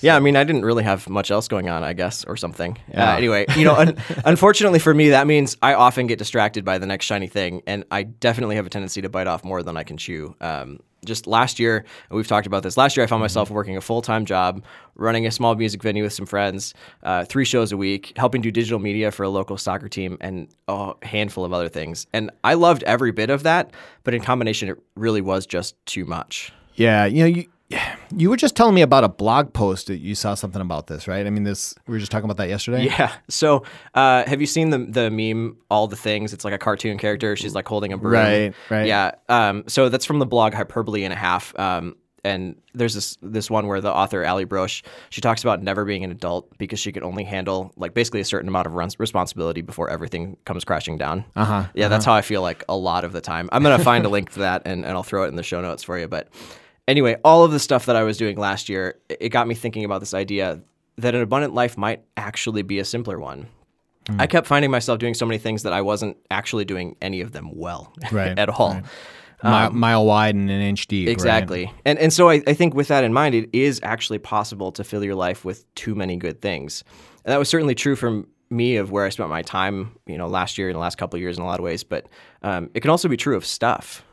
Yeah, 0.00 0.16
I 0.16 0.20
mean, 0.20 0.36
I 0.36 0.44
didn't 0.44 0.64
really 0.64 0.84
have 0.84 1.08
much 1.08 1.30
else 1.30 1.48
going 1.48 1.68
on, 1.68 1.82
I 1.82 1.92
guess, 1.92 2.24
or 2.24 2.36
something. 2.36 2.76
Yeah. 2.92 3.12
Uh, 3.12 3.16
anyway, 3.16 3.46
you 3.56 3.64
know, 3.64 3.74
un- 3.74 3.96
unfortunately 4.24 4.78
for 4.78 4.94
me, 4.94 5.10
that 5.10 5.26
means 5.26 5.56
I 5.62 5.74
often 5.74 6.06
get 6.06 6.18
distracted 6.18 6.64
by 6.64 6.78
the 6.78 6.86
next 6.86 7.06
shiny 7.06 7.26
thing, 7.26 7.62
and 7.66 7.84
I 7.90 8.04
definitely 8.04 8.56
have 8.56 8.66
a 8.66 8.70
tendency 8.70 9.02
to 9.02 9.08
bite 9.08 9.26
off 9.26 9.42
more 9.44 9.62
than 9.62 9.76
I 9.76 9.82
can 9.84 9.96
chew. 9.96 10.34
Um, 10.40 10.80
just 11.06 11.26
last 11.26 11.58
year, 11.58 11.78
and 12.10 12.16
we've 12.16 12.28
talked 12.28 12.46
about 12.46 12.62
this. 12.62 12.76
Last 12.76 12.96
year, 12.96 13.04
I 13.04 13.06
found 13.06 13.20
myself 13.20 13.50
working 13.50 13.76
a 13.76 13.80
full 13.80 14.02
time 14.02 14.24
job, 14.24 14.64
running 14.94 15.26
a 15.26 15.30
small 15.30 15.54
music 15.54 15.82
venue 15.82 16.02
with 16.02 16.12
some 16.12 16.26
friends, 16.26 16.74
uh, 17.02 17.24
three 17.24 17.44
shows 17.44 17.72
a 17.72 17.76
week, 17.76 18.12
helping 18.16 18.42
do 18.42 18.50
digital 18.50 18.78
media 18.78 19.10
for 19.10 19.22
a 19.22 19.28
local 19.28 19.56
soccer 19.56 19.88
team, 19.88 20.18
and 20.20 20.48
a 20.68 20.92
handful 21.02 21.44
of 21.44 21.52
other 21.52 21.68
things. 21.68 22.06
And 22.12 22.30
I 22.44 22.54
loved 22.54 22.82
every 22.82 23.12
bit 23.12 23.30
of 23.30 23.42
that, 23.44 23.70
but 24.04 24.14
in 24.14 24.22
combination, 24.22 24.68
it 24.68 24.78
really 24.94 25.20
was 25.20 25.46
just 25.46 25.74
too 25.86 26.04
much. 26.04 26.52
Yeah, 26.74 27.06
you 27.06 27.20
know, 27.20 27.26
you 27.26 27.46
you 28.14 28.30
were 28.30 28.36
just 28.36 28.54
telling 28.54 28.74
me 28.74 28.82
about 28.82 29.04
a 29.04 29.08
blog 29.08 29.52
post 29.52 29.88
that 29.88 29.98
you 29.98 30.14
saw 30.14 30.34
something 30.34 30.62
about 30.62 30.86
this, 30.86 31.08
right? 31.08 31.26
I 31.26 31.30
mean, 31.30 31.44
this 31.44 31.74
we 31.86 31.92
were 31.92 31.98
just 31.98 32.12
talking 32.12 32.24
about 32.24 32.36
that 32.36 32.48
yesterday. 32.48 32.84
Yeah. 32.84 33.12
So, 33.28 33.64
uh, 33.94 34.24
have 34.26 34.40
you 34.40 34.46
seen 34.46 34.70
the 34.70 34.78
the 34.78 35.10
meme 35.10 35.56
"All 35.70 35.88
the 35.88 35.96
Things"? 35.96 36.32
It's 36.32 36.44
like 36.44 36.54
a 36.54 36.58
cartoon 36.58 36.98
character. 36.98 37.34
She's 37.36 37.54
like 37.54 37.66
holding 37.66 37.92
a 37.92 37.98
broom. 37.98 38.12
Right, 38.12 38.54
right. 38.70 38.86
Yeah. 38.86 39.12
Um, 39.28 39.64
so 39.66 39.88
that's 39.88 40.04
from 40.04 40.18
the 40.18 40.26
blog 40.26 40.54
Hyperbole 40.54 41.04
and 41.04 41.12
a 41.12 41.16
Half. 41.16 41.58
Um, 41.58 41.96
and 42.26 42.56
there's 42.74 42.94
this 42.94 43.16
this 43.22 43.50
one 43.50 43.68
where 43.68 43.80
the 43.80 43.92
author 43.92 44.24
Allie 44.24 44.46
Brosh 44.46 44.82
she 45.10 45.20
talks 45.20 45.42
about 45.42 45.62
never 45.62 45.84
being 45.84 46.02
an 46.02 46.10
adult 46.10 46.56
because 46.58 46.80
she 46.80 46.90
could 46.90 47.04
only 47.04 47.22
handle 47.24 47.72
like 47.76 47.94
basically 47.94 48.20
a 48.20 48.24
certain 48.24 48.48
amount 48.48 48.66
of 48.66 48.74
runs, 48.74 48.98
responsibility 48.98 49.60
before 49.60 49.90
everything 49.90 50.36
comes 50.44 50.64
crashing 50.64 50.98
down. 50.98 51.24
Uh 51.36 51.44
huh. 51.44 51.64
Yeah, 51.74 51.88
that's 51.88 52.04
how 52.04 52.14
I 52.14 52.22
feel 52.22 52.42
like 52.42 52.64
a 52.68 52.76
lot 52.76 53.04
of 53.04 53.12
the 53.12 53.20
time. 53.20 53.48
I'm 53.52 53.62
gonna 53.62 53.78
find 53.78 54.04
a 54.04 54.08
link 54.08 54.32
to 54.32 54.40
that 54.40 54.62
and, 54.66 54.84
and 54.84 54.94
I'll 54.94 55.04
throw 55.04 55.24
it 55.24 55.28
in 55.28 55.36
the 55.36 55.44
show 55.44 55.60
notes 55.60 55.82
for 55.84 55.98
you. 55.98 56.08
But 56.08 56.28
anyway, 56.88 57.16
all 57.24 57.44
of 57.44 57.52
the 57.52 57.58
stuff 57.58 57.86
that 57.86 57.96
I 57.96 58.02
was 58.02 58.16
doing 58.16 58.38
last 58.38 58.68
year, 58.68 58.98
it 59.08 59.30
got 59.30 59.46
me 59.48 59.54
thinking 59.54 59.84
about 59.84 60.00
this 60.00 60.14
idea 60.14 60.60
that 60.96 61.14
an 61.14 61.20
abundant 61.20 61.54
life 61.54 61.76
might 61.76 62.02
actually 62.16 62.62
be 62.62 62.78
a 62.78 62.84
simpler 62.84 63.18
one. 63.18 63.48
I 64.18 64.28
kept 64.28 64.46
finding 64.46 64.70
myself 64.70 65.00
doing 65.00 65.14
so 65.14 65.26
many 65.26 65.38
things 65.38 65.64
that 65.64 65.72
I 65.72 65.80
wasn't 65.80 66.16
actually 66.30 66.64
doing 66.64 66.94
any 67.02 67.20
of 67.20 67.32
them 67.32 67.50
well 67.52 67.92
Right, 68.12 68.38
at 68.38 68.48
all. 68.48 68.80
Mi- 69.42 69.68
mile 69.70 70.06
wide 70.06 70.36
and 70.36 70.48
an 70.48 70.60
inch 70.60 70.86
deep. 70.86 71.08
right? 71.08 71.12
Exactly. 71.12 71.72
And 71.84 71.98
and 71.98 72.12
so 72.12 72.30
I, 72.30 72.40
I 72.46 72.54
think 72.54 72.74
with 72.74 72.88
that 72.88 73.02
in 73.04 73.12
mind, 73.12 73.34
it 73.34 73.50
is 73.52 73.80
actually 73.82 74.18
possible 74.18 74.70
to 74.72 74.84
fill 74.84 75.04
your 75.04 75.16
life 75.16 75.44
with 75.44 75.72
too 75.74 75.94
many 75.94 76.16
good 76.16 76.40
things. 76.40 76.84
And 77.24 77.32
that 77.32 77.38
was 77.38 77.48
certainly 77.48 77.74
true 77.74 77.96
for 77.96 78.22
me 78.48 78.76
of 78.76 78.92
where 78.92 79.04
I 79.04 79.08
spent 79.08 79.28
my 79.28 79.42
time, 79.42 79.90
you 80.06 80.16
know, 80.16 80.28
last 80.28 80.56
year 80.56 80.68
and 80.68 80.76
the 80.76 80.80
last 80.80 80.96
couple 80.98 81.16
of 81.16 81.20
years 81.20 81.36
in 81.36 81.42
a 81.42 81.46
lot 81.46 81.58
of 81.58 81.64
ways. 81.64 81.82
But 81.82 82.06
um, 82.42 82.70
it 82.74 82.80
can 82.80 82.90
also 82.90 83.08
be 83.08 83.16
true 83.16 83.36
of 83.36 83.44
stuff. 83.44 84.04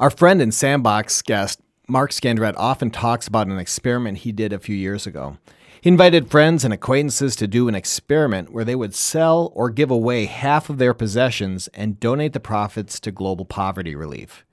Our 0.00 0.10
friend 0.10 0.42
and 0.42 0.52
Sandbox 0.52 1.22
guest, 1.22 1.60
Mark 1.90 2.10
Scandrette, 2.10 2.54
often 2.58 2.90
talks 2.90 3.26
about 3.26 3.46
an 3.46 3.58
experiment 3.58 4.18
he 4.18 4.30
did 4.30 4.52
a 4.52 4.58
few 4.58 4.76
years 4.76 5.06
ago. 5.06 5.38
He 5.80 5.88
invited 5.88 6.30
friends 6.30 6.62
and 6.62 6.74
acquaintances 6.74 7.34
to 7.36 7.46
do 7.46 7.66
an 7.66 7.74
experiment 7.74 8.52
where 8.52 8.64
they 8.64 8.74
would 8.74 8.94
sell 8.94 9.50
or 9.54 9.70
give 9.70 9.90
away 9.90 10.26
half 10.26 10.68
of 10.68 10.76
their 10.76 10.92
possessions 10.92 11.66
and 11.68 11.98
donate 11.98 12.34
the 12.34 12.40
profits 12.40 13.00
to 13.00 13.10
global 13.10 13.46
poverty 13.46 13.94
relief. 13.94 14.44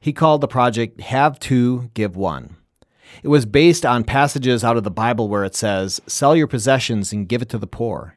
He 0.00 0.12
called 0.12 0.40
the 0.40 0.48
project 0.48 1.00
Have 1.02 1.38
Two, 1.38 1.90
Give 1.94 2.16
One. 2.16 2.56
It 3.22 3.28
was 3.28 3.46
based 3.46 3.86
on 3.86 4.02
passages 4.02 4.64
out 4.64 4.76
of 4.76 4.82
the 4.82 4.90
Bible 4.90 5.28
where 5.28 5.44
it 5.44 5.54
says, 5.54 6.00
Sell 6.08 6.34
your 6.34 6.48
possessions 6.48 7.12
and 7.12 7.28
give 7.28 7.40
it 7.40 7.48
to 7.50 7.58
the 7.58 7.68
poor. 7.68 8.16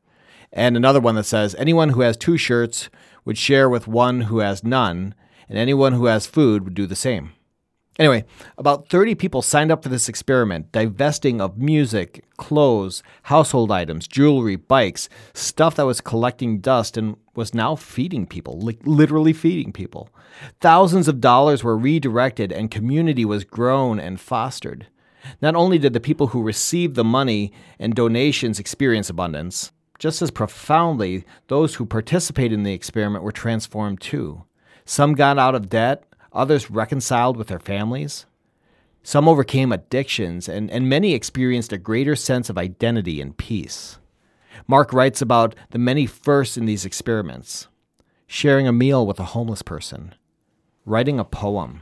And 0.51 0.75
another 0.75 0.99
one 0.99 1.13
that 1.13 1.25
says, 1.25 1.53
Anyone 1.59 1.89
who 1.89 2.01
has 2.01 2.17
two 2.17 2.37
shirts 2.37 2.89
would 3.23 3.37
share 3.37 3.69
with 3.69 3.87
one 3.87 4.21
who 4.21 4.39
has 4.39 4.63
none, 4.63 5.13
and 5.47 5.59
anyone 5.59 5.93
who 5.93 6.05
has 6.05 6.25
food 6.25 6.63
would 6.63 6.73
do 6.73 6.87
the 6.87 6.95
same. 6.95 7.33
Anyway, 7.99 8.25
about 8.57 8.89
30 8.89 9.13
people 9.13 9.43
signed 9.43 9.71
up 9.71 9.83
for 9.83 9.89
this 9.89 10.09
experiment, 10.09 10.71
divesting 10.71 11.39
of 11.39 11.59
music, 11.59 12.25
clothes, 12.37 13.03
household 13.23 13.71
items, 13.71 14.07
jewelry, 14.07 14.55
bikes, 14.55 15.09
stuff 15.33 15.75
that 15.75 15.85
was 15.85 16.01
collecting 16.01 16.59
dust 16.59 16.97
and 16.97 17.15
was 17.35 17.53
now 17.53 17.75
feeding 17.75 18.25
people, 18.25 18.59
literally 18.83 19.31
feeding 19.31 19.71
people. 19.71 20.09
Thousands 20.59 21.07
of 21.07 21.21
dollars 21.21 21.63
were 21.63 21.77
redirected 21.77 22.51
and 22.51 22.71
community 22.71 23.25
was 23.25 23.43
grown 23.43 23.99
and 23.99 24.19
fostered. 24.19 24.87
Not 25.39 25.55
only 25.55 25.77
did 25.77 25.93
the 25.93 25.99
people 25.99 26.27
who 26.27 26.41
received 26.41 26.95
the 26.95 27.03
money 27.03 27.53
and 27.77 27.93
donations 27.93 28.59
experience 28.59 29.09
abundance, 29.09 29.71
just 29.99 30.21
as 30.21 30.31
profoundly, 30.31 31.25
those 31.47 31.75
who 31.75 31.85
participated 31.85 32.53
in 32.53 32.63
the 32.63 32.73
experiment 32.73 33.23
were 33.23 33.31
transformed 33.31 34.01
too. 34.01 34.43
Some 34.83 35.13
got 35.13 35.37
out 35.37 35.55
of 35.55 35.69
debt, 35.69 36.03
others 36.33 36.71
reconciled 36.71 37.37
with 37.37 37.47
their 37.47 37.59
families. 37.59 38.25
Some 39.03 39.27
overcame 39.27 39.71
addictions, 39.71 40.47
and, 40.47 40.71
and 40.71 40.87
many 40.87 41.13
experienced 41.13 41.73
a 41.73 41.77
greater 41.77 42.15
sense 42.15 42.49
of 42.49 42.57
identity 42.57 43.19
and 43.21 43.37
peace. 43.37 43.97
Mark 44.67 44.93
writes 44.93 45.21
about 45.21 45.55
the 45.71 45.77
many 45.77 46.05
firsts 46.05 46.57
in 46.57 46.65
these 46.65 46.85
experiments 46.85 47.67
sharing 48.25 48.67
a 48.67 48.73
meal 48.73 49.05
with 49.05 49.19
a 49.19 49.25
homeless 49.25 49.61
person, 49.61 50.15
writing 50.85 51.19
a 51.19 51.23
poem, 51.23 51.81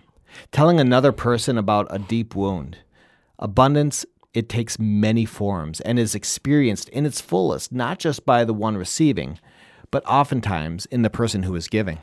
telling 0.51 0.79
another 0.79 1.11
person 1.11 1.57
about 1.57 1.87
a 1.89 1.99
deep 1.99 2.35
wound. 2.35 2.77
Abundance, 3.39 4.05
it 4.33 4.49
takes 4.49 4.79
many 4.79 5.23
forms 5.23 5.79
and 5.81 5.97
is 5.97 6.15
experienced 6.15 6.89
in 6.89 7.05
its 7.05 7.21
fullest, 7.21 7.71
not 7.71 7.99
just 7.99 8.25
by 8.25 8.43
the 8.43 8.53
one 8.53 8.75
receiving, 8.75 9.39
but 9.91 10.05
oftentimes 10.05 10.85
in 10.87 11.03
the 11.03 11.09
person 11.09 11.43
who 11.43 11.55
is 11.55 11.67
giving. 11.67 11.99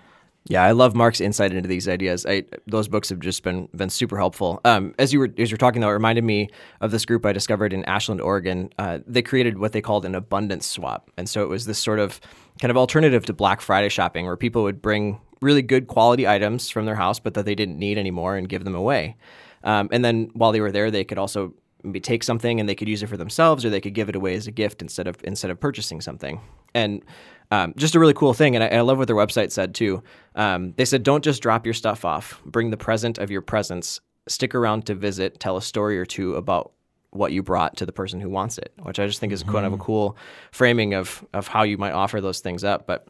Yeah, 0.48 0.64
I 0.64 0.72
love 0.72 0.94
Mark's 0.94 1.20
insight 1.20 1.52
into 1.52 1.68
these 1.68 1.86
ideas. 1.86 2.24
I, 2.26 2.44
those 2.66 2.88
books 2.88 3.10
have 3.10 3.20
just 3.20 3.42
been 3.42 3.68
been 3.76 3.90
super 3.90 4.16
helpful. 4.16 4.60
Um, 4.64 4.94
as 4.98 5.12
you 5.12 5.18
were 5.18 5.28
as 5.38 5.50
you're 5.50 5.58
talking 5.58 5.82
though, 5.82 5.90
it 5.90 5.92
reminded 5.92 6.24
me 6.24 6.48
of 6.80 6.90
this 6.90 7.04
group 7.04 7.26
I 7.26 7.32
discovered 7.32 7.74
in 7.74 7.84
Ashland, 7.84 8.22
Oregon. 8.22 8.70
Uh, 8.78 9.00
they 9.06 9.20
created 9.20 9.58
what 9.58 9.72
they 9.72 9.82
called 9.82 10.06
an 10.06 10.14
abundance 10.14 10.66
swap, 10.66 11.10
and 11.18 11.28
so 11.28 11.42
it 11.42 11.48
was 11.48 11.66
this 11.66 11.78
sort 11.78 11.98
of 11.98 12.18
kind 12.60 12.70
of 12.70 12.78
alternative 12.78 13.26
to 13.26 13.34
Black 13.34 13.60
Friday 13.60 13.90
shopping, 13.90 14.24
where 14.24 14.36
people 14.36 14.62
would 14.62 14.80
bring 14.80 15.20
really 15.42 15.62
good 15.62 15.86
quality 15.86 16.26
items 16.26 16.70
from 16.70 16.86
their 16.86 16.96
house, 16.96 17.20
but 17.20 17.34
that 17.34 17.44
they 17.44 17.54
didn't 17.54 17.78
need 17.78 17.98
anymore, 17.98 18.36
and 18.36 18.48
give 18.48 18.64
them 18.64 18.74
away. 18.74 19.16
Um, 19.64 19.88
and 19.92 20.02
then 20.02 20.30
while 20.32 20.52
they 20.52 20.60
were 20.60 20.72
there, 20.72 20.90
they 20.90 21.04
could 21.04 21.18
also 21.18 21.52
maybe 21.82 22.00
take 22.00 22.24
something 22.24 22.58
and 22.58 22.68
they 22.68 22.74
could 22.74 22.88
use 22.88 23.02
it 23.02 23.08
for 23.08 23.18
themselves, 23.18 23.64
or 23.66 23.70
they 23.70 23.80
could 23.82 23.94
give 23.94 24.08
it 24.08 24.16
away 24.16 24.34
as 24.34 24.46
a 24.46 24.50
gift 24.50 24.80
instead 24.80 25.06
of 25.06 25.16
instead 25.24 25.50
of 25.50 25.60
purchasing 25.60 26.00
something. 26.00 26.40
And 26.74 27.02
um, 27.50 27.74
just 27.76 27.94
a 27.94 28.00
really 28.00 28.14
cool 28.14 28.34
thing. 28.34 28.54
And 28.54 28.64
I, 28.64 28.68
I, 28.68 28.80
love 28.80 28.98
what 28.98 29.06
their 29.06 29.16
website 29.16 29.52
said 29.52 29.74
too. 29.74 30.02
Um, 30.34 30.74
they 30.76 30.84
said, 30.84 31.02
don't 31.02 31.24
just 31.24 31.42
drop 31.42 31.64
your 31.64 31.74
stuff 31.74 32.04
off. 32.04 32.42
Bring 32.44 32.70
the 32.70 32.76
present 32.76 33.18
of 33.18 33.30
your 33.30 33.40
presence. 33.40 34.00
Stick 34.28 34.54
around 34.54 34.86
to 34.86 34.94
visit. 34.94 35.40
Tell 35.40 35.56
a 35.56 35.62
story 35.62 35.98
or 35.98 36.04
two 36.04 36.34
about 36.34 36.72
what 37.10 37.32
you 37.32 37.42
brought 37.42 37.76
to 37.78 37.86
the 37.86 37.92
person 37.92 38.20
who 38.20 38.28
wants 38.28 38.58
it, 38.58 38.72
which 38.82 39.00
I 39.00 39.06
just 39.06 39.18
think 39.20 39.32
is 39.32 39.42
mm-hmm. 39.42 39.52
kind 39.52 39.66
of 39.66 39.72
a 39.72 39.78
cool 39.78 40.16
framing 40.52 40.94
of 40.94 41.24
of 41.32 41.48
how 41.48 41.62
you 41.62 41.78
might 41.78 41.92
offer 41.92 42.20
those 42.20 42.40
things 42.40 42.64
up. 42.64 42.86
But 42.86 43.08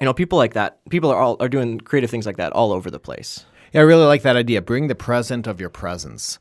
you 0.00 0.06
know, 0.06 0.14
people 0.14 0.38
like 0.38 0.54
that, 0.54 0.78
people 0.88 1.10
are 1.10 1.18
all 1.18 1.36
are 1.40 1.48
doing 1.48 1.78
creative 1.78 2.10
things 2.10 2.26
like 2.26 2.38
that 2.38 2.52
all 2.52 2.72
over 2.72 2.90
the 2.90 2.98
place. 2.98 3.44
Yeah, 3.72 3.80
I 3.80 3.84
really 3.84 4.06
like 4.06 4.22
that 4.22 4.36
idea. 4.36 4.62
Bring 4.62 4.86
the 4.86 4.94
present 4.94 5.46
of 5.46 5.60
your 5.60 5.68
presence. 5.70 6.38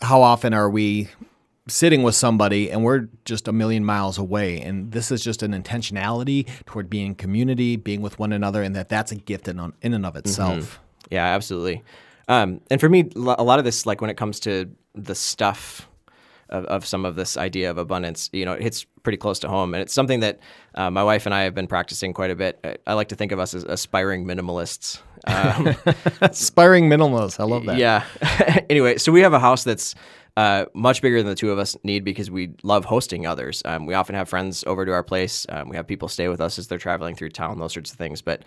How 0.00 0.22
often 0.22 0.54
are 0.54 0.70
we 0.70 1.08
sitting 1.68 2.02
with 2.02 2.14
somebody 2.14 2.70
and 2.70 2.82
we're 2.84 3.08
just 3.24 3.48
a 3.48 3.52
million 3.52 3.84
miles 3.84 4.18
away. 4.18 4.60
And 4.60 4.92
this 4.92 5.10
is 5.10 5.22
just 5.22 5.42
an 5.42 5.52
intentionality 5.52 6.48
toward 6.66 6.90
being 6.90 7.14
community 7.14 7.76
being 7.76 8.00
with 8.00 8.18
one 8.18 8.32
another 8.32 8.62
and 8.62 8.74
that 8.76 8.88
that's 8.88 9.12
a 9.12 9.16
gift 9.16 9.48
in, 9.48 9.58
in 9.82 9.94
and 9.94 10.06
of 10.06 10.12
mm-hmm. 10.12 10.18
itself. 10.18 10.54
Mm-hmm. 10.54 11.14
yeah 11.14 11.26
absolutely. 11.26 11.82
Um, 12.28 12.60
and 12.70 12.80
for 12.80 12.88
me 12.88 13.10
a 13.14 13.42
lot 13.42 13.58
of 13.58 13.64
this 13.64 13.86
like 13.86 14.00
when 14.00 14.10
it 14.10 14.16
comes 14.16 14.40
to 14.40 14.70
the 14.94 15.14
stuff 15.14 15.88
of, 16.50 16.64
of 16.66 16.86
some 16.86 17.04
of 17.04 17.14
this 17.14 17.36
idea 17.36 17.70
of 17.70 17.76
abundance 17.78 18.30
you 18.32 18.44
know 18.44 18.54
it 18.54 18.62
hits 18.62 18.86
pretty 19.02 19.16
close 19.18 19.38
to 19.40 19.48
home. 19.48 19.74
And 19.74 19.82
it's 19.82 19.94
something 19.94 20.20
that 20.20 20.38
uh, 20.74 20.90
my 20.90 21.02
wife 21.02 21.26
and 21.26 21.34
i 21.34 21.42
have 21.42 21.54
been 21.54 21.66
practicing 21.66 22.12
quite 22.12 22.30
a 22.30 22.36
bit. 22.36 22.58
I, 22.62 22.76
I 22.88 22.94
like 22.94 23.08
to 23.08 23.14
think 23.14 23.32
of 23.32 23.38
us 23.38 23.54
as 23.54 23.64
aspiring 23.64 24.26
minimalists. 24.26 25.00
Um, 25.26 25.74
aspiring 26.20 26.88
minimalists. 26.88 27.40
I 27.40 27.44
love 27.44 27.64
that. 27.66 27.76
Yeah. 27.76 28.04
Anyway 28.70 28.98
so 28.98 29.10
we 29.12 29.20
have 29.22 29.32
a 29.32 29.38
house 29.38 29.64
that's 29.64 29.94
uh, 30.38 30.66
much 30.72 31.02
bigger 31.02 31.18
than 31.18 31.26
the 31.26 31.34
two 31.34 31.50
of 31.50 31.58
us 31.58 31.76
need 31.82 32.04
because 32.04 32.30
we 32.30 32.52
love 32.62 32.84
hosting 32.84 33.26
others. 33.26 33.60
Um, 33.64 33.86
we 33.86 33.94
often 33.94 34.14
have 34.14 34.28
friends 34.28 34.62
over 34.68 34.86
to 34.86 34.92
our 34.92 35.02
place. 35.02 35.44
Um, 35.48 35.68
we 35.68 35.74
have 35.74 35.84
people 35.84 36.06
stay 36.06 36.28
with 36.28 36.40
us 36.40 36.60
as 36.60 36.68
they're 36.68 36.78
traveling 36.78 37.16
through 37.16 37.30
town, 37.30 37.58
those 37.58 37.72
sorts 37.72 37.90
of 37.90 37.98
things. 37.98 38.22
But 38.22 38.44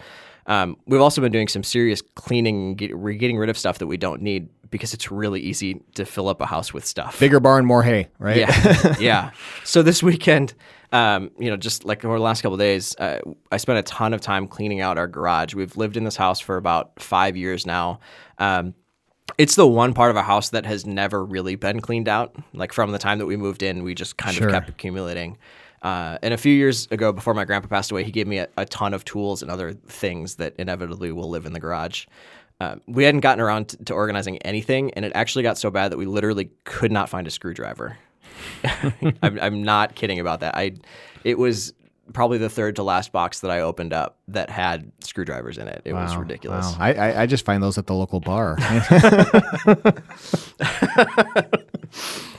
um, 0.47 0.77
we've 0.85 1.01
also 1.01 1.19
been 1.19 1.33
doing 1.33 1.49
some 1.49 1.63
serious 1.63 2.01
cleaning. 2.15 2.75
Get, 2.75 2.97
we're 2.97 3.15
getting 3.15 3.37
rid 3.37 3.49
of 3.49 3.57
stuff 3.57 3.79
that 3.79 3.87
we 3.87 3.97
don't 3.97 4.21
need 4.21 4.47
because 4.69 4.93
it's 4.93 5.11
really 5.11 5.41
easy 5.41 5.81
to 5.95 6.05
fill 6.05 6.29
up 6.29 6.39
a 6.39 6.45
house 6.45 6.73
with 6.73 6.85
stuff. 6.85 7.19
Bigger 7.19 7.41
barn, 7.41 7.65
more 7.65 7.83
hay, 7.83 8.07
right? 8.19 8.37
Yeah, 8.37 8.95
yeah. 9.01 9.31
So 9.65 9.83
this 9.83 10.01
weekend, 10.01 10.53
um, 10.93 11.29
you 11.37 11.49
know, 11.49 11.57
just 11.57 11.83
like 11.83 12.05
over 12.05 12.15
the 12.15 12.23
last 12.23 12.41
couple 12.41 12.55
days, 12.55 12.95
uh, 12.99 13.19
I 13.51 13.57
spent 13.57 13.79
a 13.79 13.83
ton 13.83 14.13
of 14.13 14.21
time 14.21 14.47
cleaning 14.47 14.79
out 14.79 14.97
our 14.97 15.09
garage. 15.09 15.55
We've 15.55 15.75
lived 15.75 15.97
in 15.97 16.05
this 16.05 16.15
house 16.15 16.39
for 16.39 16.55
about 16.55 17.01
five 17.01 17.35
years 17.35 17.65
now. 17.65 17.99
Um, 18.37 18.75
it's 19.37 19.55
the 19.55 19.67
one 19.67 19.93
part 19.93 20.11
of 20.11 20.17
a 20.17 20.23
house 20.23 20.49
that 20.49 20.65
has 20.65 20.85
never 20.85 21.23
really 21.23 21.55
been 21.55 21.79
cleaned 21.79 22.07
out. 22.07 22.35
Like 22.53 22.73
from 22.73 22.91
the 22.91 22.99
time 22.99 23.19
that 23.19 23.25
we 23.25 23.37
moved 23.37 23.63
in, 23.63 23.83
we 23.83 23.95
just 23.95 24.17
kind 24.17 24.35
sure. 24.35 24.47
of 24.47 24.53
kept 24.53 24.69
accumulating. 24.69 25.37
Uh, 25.81 26.17
and 26.21 26.33
a 26.33 26.37
few 26.37 26.53
years 26.53 26.87
ago, 26.91 27.11
before 27.11 27.33
my 27.33 27.43
grandpa 27.43 27.67
passed 27.67 27.91
away, 27.91 28.03
he 28.03 28.11
gave 28.11 28.27
me 28.27 28.37
a, 28.37 28.47
a, 28.57 28.65
ton 28.65 28.93
of 28.93 29.03
tools 29.03 29.41
and 29.41 29.49
other 29.49 29.73
things 29.73 30.35
that 30.35 30.53
inevitably 30.59 31.11
will 31.11 31.29
live 31.29 31.47
in 31.47 31.53
the 31.53 31.59
garage. 31.59 32.05
Uh, 32.59 32.75
we 32.85 33.03
hadn't 33.03 33.21
gotten 33.21 33.41
around 33.41 33.69
to, 33.69 33.83
to 33.85 33.93
organizing 33.93 34.37
anything, 34.39 34.91
and 34.93 35.03
it 35.03 35.11
actually 35.15 35.41
got 35.41 35.57
so 35.57 35.71
bad 35.71 35.91
that 35.91 35.97
we 35.97 36.05
literally 36.05 36.51
could 36.65 36.91
not 36.91 37.09
find 37.09 37.25
a 37.25 37.31
screwdriver. 37.31 37.97
I'm, 39.23 39.39
I'm, 39.39 39.63
not 39.63 39.95
kidding 39.95 40.19
about 40.19 40.41
that. 40.41 40.55
I, 40.55 40.73
it 41.23 41.39
was 41.39 41.73
probably 42.13 42.37
the 42.37 42.49
third 42.49 42.77
to 42.77 42.83
last 42.83 43.11
box 43.11 43.41
that 43.41 43.51
I 43.51 43.61
opened 43.61 43.93
up 43.93 44.17
that 44.29 44.49
had 44.49 44.91
screwdrivers 44.99 45.57
in 45.57 45.67
it. 45.67 45.81
It 45.85 45.93
wow, 45.93 46.03
was 46.03 46.15
ridiculous. 46.15 46.65
Wow. 46.65 46.77
I, 46.79 46.93
I, 46.93 47.21
I 47.23 47.25
just 47.25 47.45
find 47.45 47.61
those 47.61 47.77
at 47.77 47.87
the 47.87 47.93
local 47.93 48.19
bar. 48.19 48.57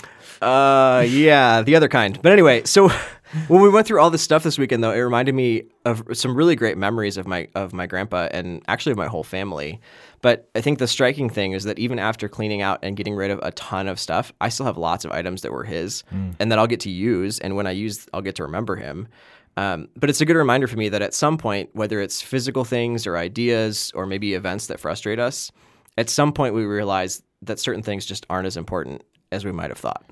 uh, 0.43 1.05
yeah, 1.07 1.62
the 1.62 1.76
other 1.76 1.88
kind. 1.88 2.21
But 2.21 2.33
anyway, 2.33 2.64
so 2.64 2.88
when 3.49 3.62
we 3.62 3.69
went 3.69 3.87
through 3.87 4.00
all 4.00 4.11
this 4.11 4.23
stuff 4.23 4.43
this 4.43 4.59
weekend, 4.59 4.85
though, 4.85 4.93
it 4.93 5.00
reminded 5.00 5.35
me 5.35 5.64
of 5.85 6.02
some 6.12 6.35
really 6.35 6.57
great 6.57 6.76
memories 6.76 7.17
of 7.17 7.26
my 7.26 7.49
of 7.55 7.73
my 7.73 7.87
grandpa 7.87 8.29
and 8.31 8.62
actually 8.69 8.93
of 8.93 8.99
my 8.99 9.09
whole 9.09 9.25
family. 9.25 9.81
But 10.21 10.49
I 10.55 10.61
think 10.61 10.79
the 10.79 10.87
striking 10.87 11.29
thing 11.29 11.52
is 11.52 11.64
that 11.64 11.79
even 11.79 11.99
after 11.99 12.29
cleaning 12.29 12.62
out 12.62 12.79
and 12.83 12.97
getting 12.97 13.14
rid 13.14 13.31
of 13.31 13.41
a 13.43 13.50
ton 13.52 13.88
of 13.88 13.99
stuff, 13.99 14.33
I 14.41 14.50
still 14.50 14.67
have 14.67 14.79
lots 14.79 15.05
of 15.05 15.11
items 15.11 15.43
that 15.43 15.50
were 15.50 15.64
his 15.64 16.05
mm. 16.14 16.35
and 16.38 16.52
that 16.52 16.59
I'll 16.59 16.69
get 16.69 16.81
to 16.81 16.91
use. 16.91 17.41
And 17.41 17.57
when 17.57 17.67
I 17.67 17.73
use, 17.73 18.07
I'll 18.14 18.23
get 18.23 18.37
to 18.37 18.45
remember 18.45 18.76
him. 18.76 19.09
Um, 19.56 19.88
but 19.97 20.09
it's 20.09 20.21
a 20.21 20.25
good 20.25 20.37
reminder 20.37 20.66
for 20.66 20.76
me 20.76 20.88
that 20.88 21.02
at 21.02 21.14
some 21.14 21.37
point, 21.37 21.71
whether 21.75 22.00
it's 22.00 22.23
physical 22.23 22.64
things 22.64 23.06
or 23.06 23.16
ideas 23.16 23.92
or 23.94 24.06
maybe 24.06 24.35
events 24.35 24.66
that 24.68 24.80
frustrate 24.80 25.18
us, 25.18 25.52
at 25.99 26.09
some 26.09 26.32
point 26.32 26.54
we 26.54 26.64
realize 26.64 27.23
that 27.42 27.59
certain 27.59 27.82
things 27.82 28.06
just 28.06 28.25
aren't 28.30 28.47
as 28.47 28.56
important 28.56 29.02
as 29.30 29.44
we 29.44 29.52
might 29.52 29.71
have 29.71 29.78
thought. 29.78 30.04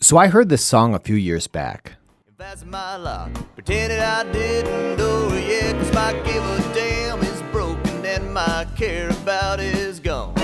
So 0.00 0.16
I 0.16 0.26
heard 0.28 0.48
this 0.48 0.64
song 0.64 0.94
a 0.94 0.98
few 0.98 1.16
years 1.16 1.46
back. 1.46 1.94
If 2.26 2.36
that's 2.36 2.64
my 2.64 2.96
lot, 2.96 3.30
pretended 3.54 4.00
I 4.00 4.30
didn't 4.32 4.98
know 4.98 5.32
yet, 5.34 5.74
cause 5.76 5.92
my 5.94 6.12
give 6.24 6.44
a 6.44 6.74
damn 6.74 7.20
is 7.20 7.42
broken 7.52 8.04
and 8.04 8.34
my 8.34 8.66
care 8.76 9.08
about 9.10 9.60
is 9.60 10.00
gone. 10.00 10.34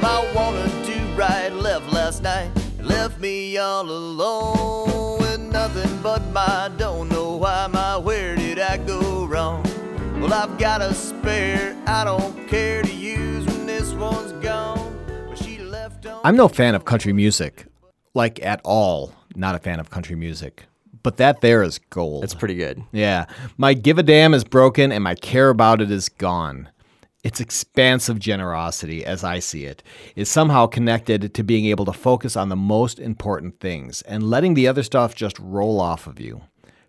My 0.00 0.32
wanted 0.34 0.84
to 0.86 0.98
right 1.14 1.52
left 1.52 1.92
last 1.92 2.22
night, 2.22 2.50
left 2.80 3.20
me 3.20 3.56
all 3.58 3.88
alone 3.88 5.18
with 5.20 5.27
nothing 5.68 6.02
but 6.02 6.22
my 6.32 6.70
don't 6.76 7.08
know 7.08 7.36
why, 7.36 7.66
my 7.66 7.96
where 7.96 8.36
did 8.36 8.58
I 8.58 8.78
go 8.78 9.26
wrong? 9.26 9.62
Well, 10.20 10.32
I've 10.32 10.58
got 10.58 10.80
a 10.80 10.94
spare, 10.94 11.76
I 11.86 12.04
don't 12.04 12.48
care 12.48 12.82
to 12.82 12.94
use 12.94 13.46
when 13.46 13.66
this 13.66 13.92
one's 13.92 14.32
gone. 14.44 14.96
But 15.28 15.38
she 15.38 15.58
left 15.58 16.06
on 16.06 16.20
I'm 16.24 16.36
no 16.36 16.48
fan 16.48 16.74
of 16.74 16.84
country 16.84 17.12
music, 17.12 17.66
like 18.14 18.42
at 18.42 18.60
all. 18.64 19.12
Not 19.34 19.54
a 19.54 19.58
fan 19.58 19.78
of 19.78 19.90
country 19.90 20.16
music. 20.16 20.64
But 21.02 21.18
that 21.18 21.42
there 21.42 21.62
is 21.62 21.78
gold. 21.90 22.24
It's 22.24 22.34
pretty 22.34 22.54
good. 22.56 22.82
Yeah. 22.92 23.26
My 23.56 23.74
give 23.74 23.98
a 23.98 24.02
damn 24.02 24.34
is 24.34 24.44
broken 24.44 24.90
and 24.90 25.04
my 25.04 25.14
care 25.14 25.48
about 25.48 25.80
it 25.80 25.90
is 25.90 26.08
gone. 26.08 26.68
Its 27.24 27.40
expansive 27.40 28.18
generosity, 28.18 29.04
as 29.04 29.24
I 29.24 29.40
see 29.40 29.64
it, 29.64 29.82
is 30.14 30.28
somehow 30.28 30.66
connected 30.66 31.34
to 31.34 31.42
being 31.42 31.66
able 31.66 31.84
to 31.86 31.92
focus 31.92 32.36
on 32.36 32.48
the 32.48 32.56
most 32.56 33.00
important 33.00 33.58
things 33.58 34.02
and 34.02 34.30
letting 34.30 34.54
the 34.54 34.68
other 34.68 34.84
stuff 34.84 35.14
just 35.14 35.38
roll 35.38 35.80
off 35.80 36.06
of 36.06 36.20
you. 36.20 36.42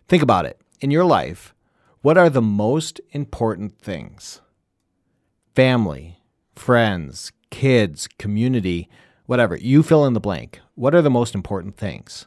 Think 0.08 0.22
about 0.22 0.46
it. 0.46 0.60
In 0.80 0.90
your 0.90 1.04
life, 1.04 1.54
what 2.02 2.16
are 2.16 2.30
the 2.30 2.40
most 2.40 3.00
important 3.10 3.78
things? 3.78 4.40
Family, 5.54 6.20
friends, 6.54 7.32
kids, 7.50 8.08
community, 8.18 8.88
whatever. 9.26 9.56
You 9.56 9.82
fill 9.82 10.06
in 10.06 10.14
the 10.14 10.20
blank. 10.20 10.60
What 10.76 10.94
are 10.94 11.02
the 11.02 11.10
most 11.10 11.34
important 11.34 11.76
things? 11.76 12.26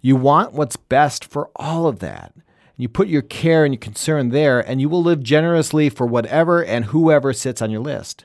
You 0.00 0.16
want 0.16 0.52
what's 0.52 0.76
best 0.76 1.24
for 1.24 1.50
all 1.56 1.86
of 1.86 1.98
that. 1.98 2.32
You 2.80 2.88
put 2.88 3.08
your 3.08 3.22
care 3.22 3.64
and 3.64 3.74
your 3.74 3.80
concern 3.80 4.30
there, 4.30 4.60
and 4.60 4.80
you 4.80 4.88
will 4.88 5.02
live 5.02 5.22
generously 5.22 5.90
for 5.90 6.06
whatever 6.06 6.64
and 6.64 6.86
whoever 6.86 7.32
sits 7.32 7.60
on 7.60 7.70
your 7.70 7.82
list. 7.82 8.24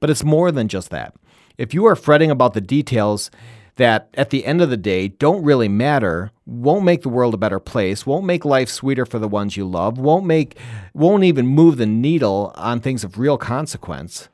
But 0.00 0.10
it's 0.10 0.22
more 0.22 0.52
than 0.52 0.68
just 0.68 0.90
that. 0.90 1.14
If 1.56 1.72
you 1.72 1.86
are 1.86 1.96
fretting 1.96 2.30
about 2.30 2.52
the 2.52 2.60
details, 2.60 3.30
that 3.76 4.08
at 4.14 4.30
the 4.30 4.44
end 4.44 4.60
of 4.60 4.70
the 4.70 4.76
day 4.76 5.08
don't 5.08 5.44
really 5.44 5.68
matter, 5.68 6.30
won't 6.44 6.84
make 6.84 7.02
the 7.02 7.08
world 7.08 7.34
a 7.34 7.38
better 7.38 7.60
place, 7.60 8.04
won't 8.04 8.26
make 8.26 8.44
life 8.44 8.68
sweeter 8.68 9.06
for 9.06 9.18
the 9.18 9.28
ones 9.28 9.56
you 9.56 9.66
love, 9.66 9.98
won't 9.98 10.26
make 10.26 10.58
won't 10.92 11.24
even 11.24 11.46
move 11.46 11.76
the 11.76 11.86
needle 11.86 12.52
on 12.56 12.80
things 12.80 13.04
of 13.04 13.18
real 13.18 13.38
consequence, 13.38 14.28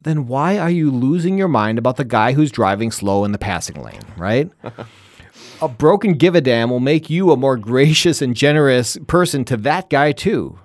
then 0.00 0.26
why 0.26 0.58
are 0.58 0.70
you 0.70 0.90
losing 0.90 1.38
your 1.38 1.48
mind 1.48 1.78
about 1.78 1.96
the 1.96 2.04
guy 2.04 2.32
who's 2.32 2.50
driving 2.52 2.90
slow 2.90 3.24
in 3.24 3.32
the 3.32 3.38
passing 3.38 3.82
lane, 3.82 4.02
right? 4.16 4.50
a 5.62 5.68
broken 5.68 6.14
give 6.14 6.34
a 6.34 6.40
damn 6.40 6.70
will 6.70 6.80
make 6.80 7.10
you 7.10 7.30
a 7.30 7.36
more 7.36 7.56
gracious 7.56 8.20
and 8.20 8.34
generous 8.34 8.96
person 9.06 9.44
to 9.46 9.56
that 9.58 9.90
guy 9.90 10.12
too. 10.12 10.58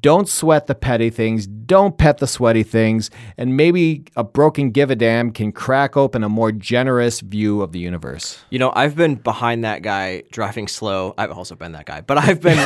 Don't 0.00 0.28
sweat 0.28 0.66
the 0.66 0.74
petty 0.74 1.10
things, 1.10 1.46
don't 1.46 1.96
pet 1.96 2.18
the 2.18 2.26
sweaty 2.26 2.62
things, 2.62 3.10
and 3.38 3.56
maybe 3.56 4.04
a 4.14 4.22
broken 4.22 4.70
give 4.70 4.90
a 4.90 4.94
damn 4.94 5.32
can 5.32 5.52
crack 5.52 5.96
open 5.96 6.22
a 6.22 6.28
more 6.28 6.52
generous 6.52 7.20
view 7.20 7.62
of 7.62 7.72
the 7.72 7.78
universe. 7.78 8.38
You 8.50 8.58
know, 8.58 8.72
I've 8.76 8.94
been 8.94 9.16
behind 9.16 9.64
that 9.64 9.82
guy 9.82 10.22
driving 10.30 10.68
slow. 10.68 11.14
I've 11.18 11.32
also 11.32 11.56
been 11.56 11.72
that 11.72 11.86
guy, 11.86 12.02
but 12.02 12.18
I've 12.18 12.40
been 12.40 12.58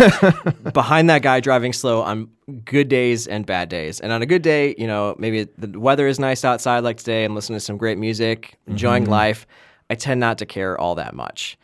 behind 0.74 1.08
that 1.08 1.22
guy 1.22 1.40
driving 1.40 1.72
slow 1.72 2.02
on 2.02 2.28
good 2.64 2.88
days 2.88 3.26
and 3.26 3.46
bad 3.46 3.68
days. 3.68 4.00
And 4.00 4.12
on 4.12 4.22
a 4.22 4.26
good 4.26 4.42
day, 4.42 4.74
you 4.76 4.86
know, 4.86 5.14
maybe 5.18 5.48
the 5.56 5.78
weather 5.78 6.08
is 6.08 6.18
nice 6.18 6.44
outside 6.44 6.80
like 6.80 6.98
today. 6.98 7.24
I'm 7.24 7.34
listening 7.34 7.56
to 7.56 7.64
some 7.64 7.78
great 7.78 7.96
music, 7.96 8.58
enjoying 8.66 9.04
mm-hmm. 9.04 9.12
life. 9.12 9.46
I 9.90 9.96
tend 9.96 10.20
not 10.20 10.38
to 10.38 10.46
care 10.46 10.80
all 10.80 10.94
that 10.94 11.14
much. 11.14 11.58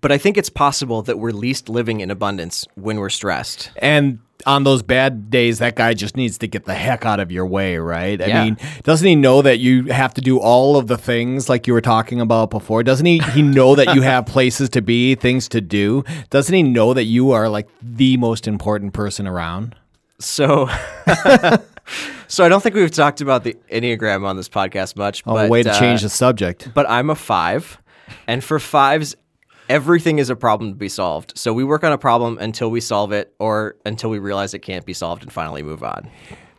But 0.00 0.12
I 0.12 0.18
think 0.18 0.36
it's 0.36 0.50
possible 0.50 1.02
that 1.02 1.18
we're 1.18 1.30
least 1.32 1.68
living 1.68 2.00
in 2.00 2.10
abundance 2.10 2.66
when 2.74 2.98
we're 2.98 3.08
stressed. 3.10 3.70
And 3.76 4.18
on 4.44 4.64
those 4.64 4.82
bad 4.82 5.30
days, 5.30 5.58
that 5.58 5.74
guy 5.74 5.94
just 5.94 6.16
needs 6.16 6.38
to 6.38 6.46
get 6.46 6.66
the 6.66 6.74
heck 6.74 7.04
out 7.06 7.18
of 7.18 7.32
your 7.32 7.46
way, 7.46 7.78
right? 7.78 8.20
I 8.22 8.26
Yeah. 8.26 8.44
mean, 8.44 8.58
doesn't 8.84 9.06
he 9.06 9.16
know 9.16 9.42
that 9.42 9.58
you 9.58 9.84
have 9.86 10.14
to 10.14 10.20
do 10.20 10.38
all 10.38 10.76
of 10.76 10.86
the 10.86 10.98
things 10.98 11.48
like 11.48 11.66
you 11.66 11.72
were 11.72 11.80
talking 11.80 12.20
about 12.20 12.50
before? 12.50 12.82
Doesn't 12.82 13.06
he 13.06 13.18
he 13.32 13.42
know 13.42 13.74
that 13.74 13.94
you 13.94 14.02
have 14.02 14.26
places 14.36 14.68
to 14.70 14.82
be, 14.82 15.14
things 15.14 15.48
to 15.48 15.60
do? 15.60 16.04
Doesn't 16.30 16.54
he 16.54 16.62
know 16.62 16.92
that 16.94 17.04
you 17.04 17.32
are 17.32 17.48
like 17.48 17.68
the 17.82 18.16
most 18.18 18.46
important 18.46 18.92
person 18.92 19.26
around? 19.26 19.74
So, 20.18 20.66
so 22.26 22.44
I 22.44 22.48
don't 22.48 22.62
think 22.62 22.74
we've 22.74 22.90
talked 22.90 23.20
about 23.20 23.44
the 23.44 23.56
Enneagram 23.70 24.24
on 24.24 24.36
this 24.36 24.48
podcast 24.48 24.96
much. 24.96 25.22
Oh, 25.26 25.34
but, 25.34 25.50
way 25.50 25.62
to 25.62 25.70
uh, 25.70 25.78
change 25.78 26.02
the 26.02 26.08
subject. 26.08 26.70
but 26.74 26.88
I'm 26.88 27.10
a 27.10 27.14
five, 27.14 27.78
and 28.26 28.42
for 28.42 28.58
fives, 28.58 29.14
everything 29.68 30.18
is 30.18 30.30
a 30.30 30.36
problem 30.36 30.70
to 30.70 30.76
be 30.76 30.88
solved. 30.88 31.36
So 31.36 31.52
we 31.52 31.64
work 31.64 31.84
on 31.84 31.92
a 31.92 31.98
problem 31.98 32.38
until 32.38 32.70
we 32.70 32.80
solve 32.80 33.12
it, 33.12 33.34
or 33.38 33.76
until 33.84 34.10
we 34.10 34.18
realize 34.18 34.54
it 34.54 34.60
can't 34.60 34.86
be 34.86 34.94
solved, 34.94 35.22
and 35.22 35.32
finally 35.32 35.62
move 35.62 35.82
on. 35.82 36.10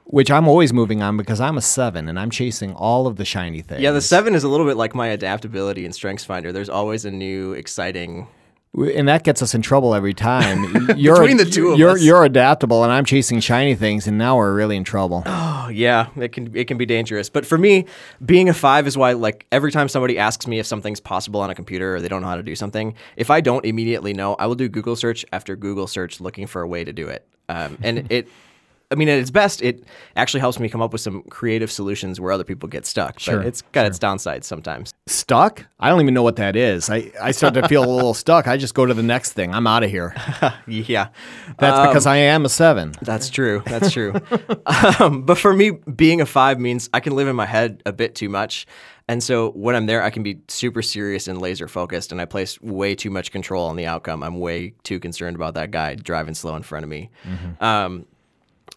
Which 0.09 0.31
I'm 0.31 0.47
always 0.47 0.71
moving 0.71 1.01
on 1.01 1.17
because 1.17 1.41
I'm 1.41 1.57
a 1.57 1.61
seven 1.61 2.07
and 2.07 2.17
I'm 2.17 2.29
chasing 2.29 2.73
all 2.73 3.07
of 3.07 3.17
the 3.17 3.25
shiny 3.25 3.61
things. 3.61 3.81
Yeah, 3.81 3.91
the 3.91 3.99
seven 3.99 4.35
is 4.35 4.45
a 4.45 4.47
little 4.47 4.65
bit 4.65 4.77
like 4.77 4.95
my 4.95 5.07
adaptability 5.07 5.83
and 5.83 5.93
strengths 5.93 6.23
finder. 6.23 6.53
There's 6.53 6.69
always 6.69 7.03
a 7.03 7.11
new 7.11 7.51
exciting. 7.51 8.27
And 8.77 9.07
that 9.07 9.23
gets 9.23 9.41
us 9.41 9.55
in 9.55 9.61
trouble 9.61 9.95
every 9.95 10.13
time. 10.13 10.87
You're 10.97 11.19
Between 11.19 11.37
the 11.37 11.45
two 11.45 11.71
of 11.71 11.79
you're, 11.79 11.91
us. 11.91 12.03
You're 12.03 12.23
adaptable, 12.23 12.83
and 12.83 12.91
I'm 12.91 13.05
chasing 13.05 13.39
shiny 13.39 13.75
things, 13.75 14.07
and 14.07 14.17
now 14.17 14.37
we're 14.37 14.53
really 14.53 14.77
in 14.77 14.83
trouble. 14.83 15.23
Oh 15.25 15.69
yeah, 15.69 16.07
it 16.15 16.31
can 16.31 16.55
it 16.55 16.65
can 16.65 16.77
be 16.77 16.85
dangerous. 16.85 17.29
But 17.29 17.45
for 17.45 17.57
me, 17.57 17.85
being 18.25 18.49
a 18.49 18.53
five 18.53 18.87
is 18.87 18.97
why 18.97 19.13
like 19.13 19.45
every 19.51 19.71
time 19.71 19.89
somebody 19.89 20.17
asks 20.17 20.47
me 20.47 20.59
if 20.59 20.65
something's 20.65 20.99
possible 20.99 21.41
on 21.41 21.49
a 21.49 21.55
computer 21.55 21.95
or 21.95 22.01
they 22.01 22.07
don't 22.07 22.21
know 22.21 22.27
how 22.27 22.35
to 22.35 22.43
do 22.43 22.55
something, 22.55 22.93
if 23.15 23.29
I 23.29 23.41
don't 23.41 23.65
immediately 23.65 24.13
know, 24.13 24.35
I 24.35 24.47
will 24.47 24.55
do 24.55 24.69
Google 24.69 24.95
search 24.95 25.25
after 25.31 25.55
Google 25.55 25.87
search 25.87 26.21
looking 26.21 26.47
for 26.47 26.61
a 26.61 26.67
way 26.67 26.83
to 26.83 26.93
do 26.93 27.07
it. 27.07 27.27
Um, 27.49 27.77
and 27.81 28.07
it, 28.11 28.27
I 28.89 28.95
mean, 28.95 29.09
at 29.09 29.19
its 29.19 29.31
best, 29.31 29.61
it 29.61 29.83
actually 30.15 30.39
helps 30.39 30.59
me 30.59 30.69
come 30.69 30.81
up 30.81 30.93
with 30.93 31.01
some 31.01 31.21
creative 31.23 31.69
solutions 31.69 32.21
where 32.21 32.31
other 32.31 32.45
people 32.45 32.69
get 32.69 32.85
stuck. 32.85 33.19
Sure, 33.19 33.37
But 33.37 33.45
it's 33.47 33.61
got 33.73 33.85
its 33.85 33.99
downsides 33.99 34.45
sometimes. 34.45 34.93
Stuck? 35.07 35.65
I 35.79 35.89
don't 35.89 35.99
even 36.01 36.13
know 36.13 36.23
what 36.23 36.37
that 36.37 36.55
is. 36.55 36.89
I, 36.89 37.11
I 37.21 37.31
start 37.31 37.53
to 37.55 37.67
feel 37.67 37.83
a 37.83 37.91
little 37.93 38.13
stuck. 38.25 38.47
I 38.47 38.55
just 38.55 38.73
go 38.75 38.85
to 38.85 38.93
the 38.93 39.03
next 39.03 39.33
thing. 39.33 39.53
I'm 39.53 39.67
out 39.67 39.83
of 39.83 39.89
here. 39.89 40.15
Yeah. 40.67 41.09
That's 41.59 41.77
Um, 41.77 41.87
because 41.87 42.05
I 42.05 42.17
am 42.17 42.45
a 42.45 42.49
seven. 42.49 42.93
That's 43.01 43.29
true. 43.29 43.61
That's 43.65 43.91
true. 43.91 44.13
um, 44.99 45.23
but 45.23 45.37
for 45.37 45.53
me, 45.53 45.71
being 45.71 46.21
a 46.21 46.25
five 46.25 46.59
means 46.59 46.89
I 46.93 46.99
can 46.99 47.15
live 47.15 47.27
in 47.27 47.35
my 47.35 47.45
head 47.45 47.81
a 47.85 47.91
bit 47.93 48.15
too 48.15 48.29
much. 48.29 48.67
And 49.09 49.23
so 49.23 49.51
when 49.51 49.75
I'm 49.75 49.85
there, 49.85 50.03
I 50.03 50.09
can 50.09 50.23
be 50.23 50.39
super 50.49 50.81
serious 50.81 51.27
and 51.27 51.41
laser 51.41 51.67
focused, 51.69 52.11
and 52.11 52.19
I 52.21 52.25
place 52.25 52.59
way 52.61 52.93
too 52.95 53.09
much 53.09 53.31
control 53.31 53.65
on 53.67 53.75
the 53.77 53.85
outcome. 53.85 54.21
I'm 54.23 54.39
way 54.39 54.73
too 54.83 54.99
concerned 54.99 55.35
about 55.37 55.53
that 55.55 55.71
guy 55.71 55.95
driving 55.95 56.33
slow 56.33 56.55
in 56.57 56.63
front 56.63 56.83
of 56.83 56.89
me. 56.89 57.09
Um, 57.61 58.05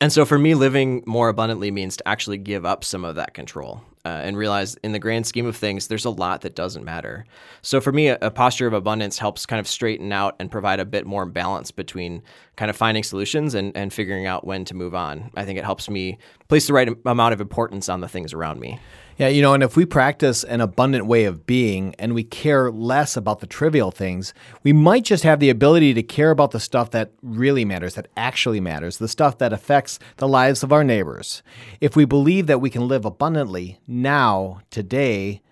and 0.01 0.13
so 0.13 0.25
for 0.25 0.39
me, 0.39 0.55
living 0.55 1.03
more 1.07 1.29
abundantly 1.29 1.71
means 1.71 1.97
to 1.99 2.09
actually 2.09 2.39
give 2.39 2.65
up 2.65 2.85
some 2.85 3.05
of 3.05 3.17
that 3.17 3.35
control 3.35 3.83
uh, 4.05 4.09
and 4.09 4.37
realize 4.37 4.77
in 4.77 4.93
the 4.93 4.99
grand 4.99 5.27
scheme 5.27 5.45
of 5.45 5.57
things, 5.57 5.89
there's 5.89 6.07
a 6.07 6.11
lot 6.11 6.41
that 6.41 6.55
doesn't 6.55 6.85
matter. 6.85 7.27
So 7.61 7.81
for 7.83 7.93
me, 7.93 8.09
a, 8.09 8.17
a 8.23 8.31
posture 8.31 8.67
of 8.67 8.73
abundance 8.73 9.19
helps 9.19 9.45
kind 9.45 9.61
of 9.61 9.69
straighten 9.69 10.11
out 10.11 10.37
and 10.41 10.51
provide 10.51 10.81
a 10.81 10.87
bit 10.87 11.07
more 11.07 11.27
balance 11.27 11.71
between 11.71 12.23
kind 12.57 12.71
of 12.71 12.77
finding 12.77 13.03
solutions 13.03 13.55
and, 13.55 13.77
and 13.77 13.93
figuring 13.93 14.27
out 14.27 14.47
when 14.47 14.65
to 14.67 14.75
move 14.75 14.95
on. 14.95 15.31
I 15.37 15.45
think 15.45 15.59
it 15.59 15.65
helps 15.65 15.91
me 15.91 16.19
place 16.49 16.67
the 16.67 16.73
right 16.73 16.89
amount 17.05 17.35
of 17.35 17.41
importance 17.41 17.91
on 17.91 18.01
the 18.01 18.09
things 18.09 18.33
around 18.33 18.59
me. 18.59 18.79
Yeah, 19.21 19.29
you 19.29 19.43
know, 19.43 19.53
and 19.53 19.63
if 19.63 19.77
we 19.77 19.85
practice 19.85 20.45
an 20.45 20.63
abundant 20.63 21.05
way 21.05 21.27
of 21.27 21.45
being 21.45 21.95
and 21.99 22.15
we 22.15 22.25
care 22.25 22.71
less 22.71 23.19
about 23.19 23.41
the 23.41 23.47
trivial 23.47 23.91
things, 23.91 24.33
we 24.63 24.73
might 24.73 25.05
just 25.05 25.25
have 25.25 25.41
the 25.41 25.51
ability 25.51 25.93
to 25.93 26.03
care 26.03 26.31
about 26.31 26.53
the 26.53 26.59
stuff 26.59 26.93
that 26.93 27.13
really 27.21 27.67
matters, 27.67 27.97
that 27.97 28.09
actually 28.17 28.61
matters, 28.61 28.97
the 28.97 29.09
stuff 29.09 29.37
that 29.37 29.53
affects 29.53 29.99
the 30.17 30.27
lives 30.27 30.63
of 30.63 30.73
our 30.73 30.83
neighbors. 30.83 31.43
If 31.83 31.97
we 31.97 32.07
believe 32.07 32.47
that 32.47 32.63
we 32.63 32.71
can 32.71 32.89
live 32.89 33.05
abundantly 33.05 33.79
now, 33.87 34.63
today, 34.71 35.43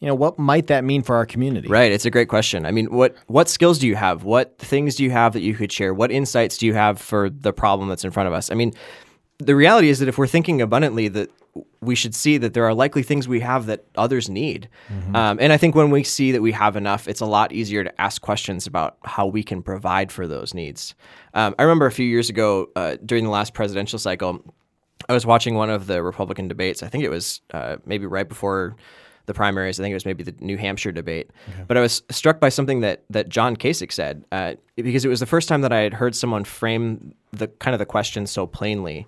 you 0.00 0.08
know, 0.08 0.14
what 0.16 0.36
might 0.36 0.66
that 0.66 0.82
mean 0.82 1.02
for 1.02 1.14
our 1.14 1.26
community? 1.26 1.68
Right. 1.68 1.92
It's 1.92 2.06
a 2.06 2.10
great 2.10 2.28
question. 2.28 2.66
I 2.66 2.72
mean, 2.72 2.86
what 2.86 3.14
what 3.28 3.48
skills 3.48 3.78
do 3.78 3.86
you 3.86 3.94
have? 3.94 4.24
What 4.24 4.58
things 4.58 4.96
do 4.96 5.04
you 5.04 5.12
have 5.12 5.32
that 5.34 5.42
you 5.42 5.54
could 5.54 5.70
share? 5.70 5.94
What 5.94 6.10
insights 6.10 6.58
do 6.58 6.66
you 6.66 6.74
have 6.74 7.00
for 7.00 7.30
the 7.30 7.52
problem 7.52 7.88
that's 7.88 8.04
in 8.04 8.10
front 8.10 8.26
of 8.26 8.32
us? 8.32 8.50
I 8.50 8.54
mean, 8.56 8.72
the 9.38 9.54
reality 9.54 9.90
is 9.90 10.00
that 10.00 10.08
if 10.08 10.18
we're 10.18 10.26
thinking 10.26 10.60
abundantly, 10.60 11.06
that 11.06 11.30
we 11.80 11.94
should 11.94 12.14
see 12.14 12.38
that 12.38 12.54
there 12.54 12.64
are 12.64 12.74
likely 12.74 13.02
things 13.02 13.28
we 13.28 13.40
have 13.40 13.66
that 13.66 13.84
others 13.96 14.28
need. 14.28 14.68
Um, 15.14 15.38
and 15.40 15.52
I 15.52 15.56
think 15.56 15.74
when 15.74 15.90
we 15.90 16.02
see 16.02 16.32
that 16.32 16.42
we 16.42 16.52
have 16.52 16.76
enough, 16.76 17.08
it's 17.08 17.20
a 17.20 17.26
lot 17.26 17.52
easier 17.52 17.84
to 17.84 18.00
ask 18.00 18.22
questions 18.22 18.66
about 18.66 18.96
how 19.04 19.26
we 19.26 19.42
can 19.42 19.62
provide 19.62 20.10
for 20.10 20.26
those 20.26 20.54
needs. 20.54 20.94
Um, 21.34 21.54
I 21.58 21.62
remember 21.62 21.86
a 21.86 21.92
few 21.92 22.06
years 22.06 22.30
ago 22.30 22.68
uh, 22.76 22.96
during 23.04 23.24
the 23.24 23.30
last 23.30 23.54
presidential 23.54 23.98
cycle, 23.98 24.42
I 25.08 25.12
was 25.12 25.26
watching 25.26 25.54
one 25.54 25.70
of 25.70 25.86
the 25.86 26.02
Republican 26.02 26.48
debates. 26.48 26.82
I 26.82 26.88
think 26.88 27.04
it 27.04 27.10
was 27.10 27.40
uh, 27.52 27.76
maybe 27.84 28.06
right 28.06 28.28
before 28.28 28.76
the 29.26 29.34
primaries. 29.34 29.78
I 29.78 29.82
think 29.82 29.92
it 29.92 29.96
was 29.96 30.06
maybe 30.06 30.22
the 30.22 30.34
New 30.40 30.56
Hampshire 30.56 30.92
debate. 30.92 31.30
But 31.66 31.76
I 31.76 31.80
was 31.80 32.02
struck 32.10 32.40
by 32.40 32.48
something 32.48 32.80
that 32.80 33.04
that 33.10 33.28
John 33.28 33.56
Kasich 33.56 33.92
said 33.92 34.24
uh, 34.32 34.54
because 34.76 35.04
it 35.04 35.08
was 35.08 35.20
the 35.20 35.26
first 35.26 35.48
time 35.48 35.60
that 35.60 35.72
I 35.72 35.80
had 35.80 35.94
heard 35.94 36.14
someone 36.14 36.44
frame 36.44 37.14
the 37.32 37.48
kind 37.48 37.74
of 37.74 37.78
the 37.78 37.86
question 37.86 38.26
so 38.26 38.46
plainly. 38.46 39.06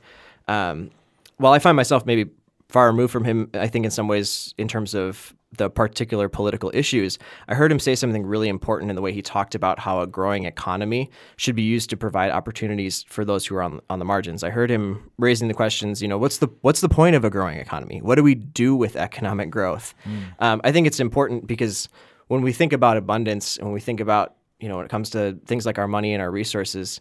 Um, 0.48 0.90
while 1.36 1.52
I 1.52 1.60
find 1.60 1.76
myself 1.76 2.04
maybe 2.04 2.30
far 2.68 2.86
removed 2.86 3.12
from 3.12 3.24
him, 3.24 3.50
I 3.54 3.66
think 3.66 3.84
in 3.84 3.90
some 3.90 4.08
ways 4.08 4.54
in 4.58 4.68
terms 4.68 4.94
of 4.94 5.34
the 5.56 5.70
particular 5.70 6.28
political 6.28 6.70
issues, 6.74 7.18
I 7.48 7.54
heard 7.54 7.72
him 7.72 7.78
say 7.78 7.94
something 7.94 8.26
really 8.26 8.48
important 8.48 8.90
in 8.90 8.96
the 8.96 9.00
way 9.02 9.12
he 9.12 9.22
talked 9.22 9.54
about 9.54 9.78
how 9.78 10.02
a 10.02 10.06
growing 10.06 10.44
economy 10.44 11.10
should 11.36 11.56
be 11.56 11.62
used 11.62 11.88
to 11.90 11.96
provide 11.96 12.30
opportunities 12.30 13.04
for 13.08 13.24
those 13.24 13.46
who 13.46 13.56
are 13.56 13.62
on, 13.62 13.80
on 13.88 13.98
the 13.98 14.04
margins. 14.04 14.44
I 14.44 14.50
heard 14.50 14.70
him 14.70 15.10
raising 15.16 15.48
the 15.48 15.54
questions, 15.54 16.02
you 16.02 16.08
know, 16.08 16.18
what's 16.18 16.38
the 16.38 16.48
what's 16.60 16.82
the 16.82 16.88
point 16.88 17.16
of 17.16 17.24
a 17.24 17.30
growing 17.30 17.58
economy? 17.58 18.02
What 18.02 18.16
do 18.16 18.22
we 18.22 18.34
do 18.34 18.76
with 18.76 18.96
economic 18.96 19.50
growth? 19.50 19.94
Um, 20.40 20.60
I 20.64 20.72
think 20.72 20.86
it's 20.86 21.00
important 21.00 21.46
because 21.46 21.88
when 22.26 22.42
we 22.42 22.52
think 22.52 22.74
about 22.74 22.98
abundance, 22.98 23.58
when 23.58 23.72
we 23.72 23.80
think 23.80 24.00
about 24.00 24.34
you 24.60 24.68
know 24.68 24.76
when 24.76 24.84
it 24.84 24.90
comes 24.90 25.08
to 25.10 25.38
things 25.46 25.64
like 25.64 25.78
our 25.78 25.88
money 25.88 26.12
and 26.12 26.20
our 26.20 26.30
resources, 26.30 27.00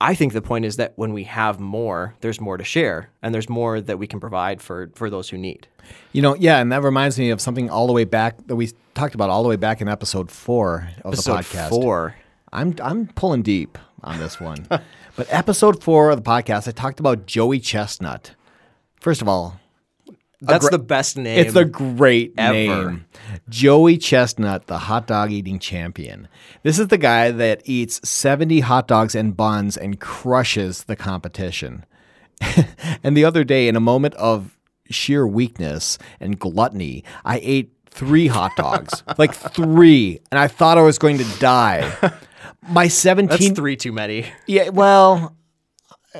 I 0.00 0.14
think 0.14 0.32
the 0.34 0.42
point 0.42 0.64
is 0.64 0.76
that 0.76 0.92
when 0.96 1.12
we 1.12 1.24
have 1.24 1.58
more, 1.58 2.14
there's 2.20 2.40
more 2.40 2.56
to 2.58 2.64
share, 2.64 3.10
and 3.22 3.34
there's 3.34 3.48
more 3.48 3.80
that 3.80 3.98
we 3.98 4.06
can 4.06 4.20
provide 4.20 4.60
for 4.60 4.90
for 4.94 5.08
those 5.08 5.30
who 5.30 5.38
need. 5.38 5.68
You 6.12 6.20
know, 6.22 6.34
yeah, 6.34 6.58
and 6.58 6.70
that 6.72 6.82
reminds 6.82 7.18
me 7.18 7.30
of 7.30 7.40
something 7.40 7.70
all 7.70 7.86
the 7.86 7.92
way 7.92 8.04
back 8.04 8.46
that 8.46 8.56
we 8.56 8.70
talked 8.94 9.14
about 9.14 9.30
all 9.30 9.42
the 9.42 9.48
way 9.48 9.56
back 9.56 9.80
in 9.80 9.88
episode 9.88 10.30
four 10.30 10.88
of 11.04 11.14
Episode 11.14 11.32
the 11.32 11.42
podcast. 11.42 11.68
four. 11.70 12.16
I'm 12.52 12.74
I'm 12.82 13.06
pulling 13.08 13.42
deep 13.42 13.78
on 14.02 14.18
this 14.18 14.38
one. 14.38 14.66
but 15.16 15.26
episode 15.30 15.82
four 15.82 16.10
of 16.10 16.22
the 16.22 16.28
podcast, 16.30 16.68
I 16.68 16.72
talked 16.72 17.00
about 17.00 17.26
Joey 17.26 17.58
Chestnut. 17.58 18.32
First 19.00 19.22
of 19.22 19.28
all, 19.28 19.60
That's 20.40 20.68
gra- 20.68 20.78
the 20.78 20.84
best 20.84 21.16
name. 21.16 21.38
it's 21.38 21.56
a 21.56 21.64
great 21.64 22.34
ever. 22.36 22.52
name. 22.90 23.06
Joey 23.48 23.96
Chestnut, 23.96 24.66
the 24.66 24.78
hot 24.78 25.06
dog 25.06 25.32
eating 25.32 25.58
champion. 25.58 26.28
This 26.62 26.78
is 26.78 26.88
the 26.88 26.98
guy 26.98 27.30
that 27.30 27.62
eats 27.64 28.06
70 28.08 28.60
hot 28.60 28.86
dogs 28.86 29.14
and 29.14 29.36
buns 29.36 29.76
and 29.76 29.98
crushes 29.98 30.84
the 30.84 30.96
competition. 30.96 31.84
and 33.02 33.16
the 33.16 33.24
other 33.24 33.44
day, 33.44 33.66
in 33.68 33.76
a 33.76 33.80
moment 33.80 34.14
of 34.16 34.58
sheer 34.90 35.26
weakness 35.26 35.98
and 36.20 36.38
gluttony, 36.38 37.02
I 37.24 37.40
ate 37.42 37.72
three 37.88 38.26
hot 38.26 38.52
dogs, 38.56 39.02
like 39.18 39.34
three, 39.34 40.20
and 40.30 40.38
I 40.38 40.48
thought 40.48 40.76
I 40.76 40.82
was 40.82 40.98
going 40.98 41.18
to 41.18 41.38
die. 41.38 42.12
My 42.68 42.88
17 42.88 43.28
That's 43.28 43.50
three 43.50 43.76
too 43.76 43.92
many. 43.92 44.26
yeah, 44.46 44.68
well, 44.68 45.34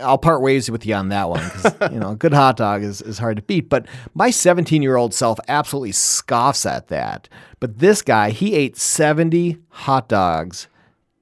I'll 0.02 0.18
part 0.18 0.42
ways 0.42 0.70
with 0.70 0.86
you 0.86 0.94
on 0.94 1.08
that 1.10 1.28
one 1.28 1.44
because 1.44 1.74
you 1.92 1.98
know 1.98 2.10
a 2.10 2.16
good 2.16 2.32
hot 2.32 2.56
dog 2.56 2.82
is, 2.82 3.02
is 3.02 3.18
hard 3.18 3.36
to 3.36 3.42
beat. 3.42 3.68
But 3.68 3.86
my 4.14 4.30
17 4.30 4.82
year 4.82 4.96
old 4.96 5.14
self 5.14 5.38
absolutely 5.48 5.92
scoffs 5.92 6.66
at 6.66 6.88
that. 6.88 7.28
But 7.60 7.78
this 7.78 8.02
guy, 8.02 8.30
he 8.30 8.54
ate 8.54 8.76
70 8.76 9.58
hot 9.68 10.08
dogs 10.08 10.68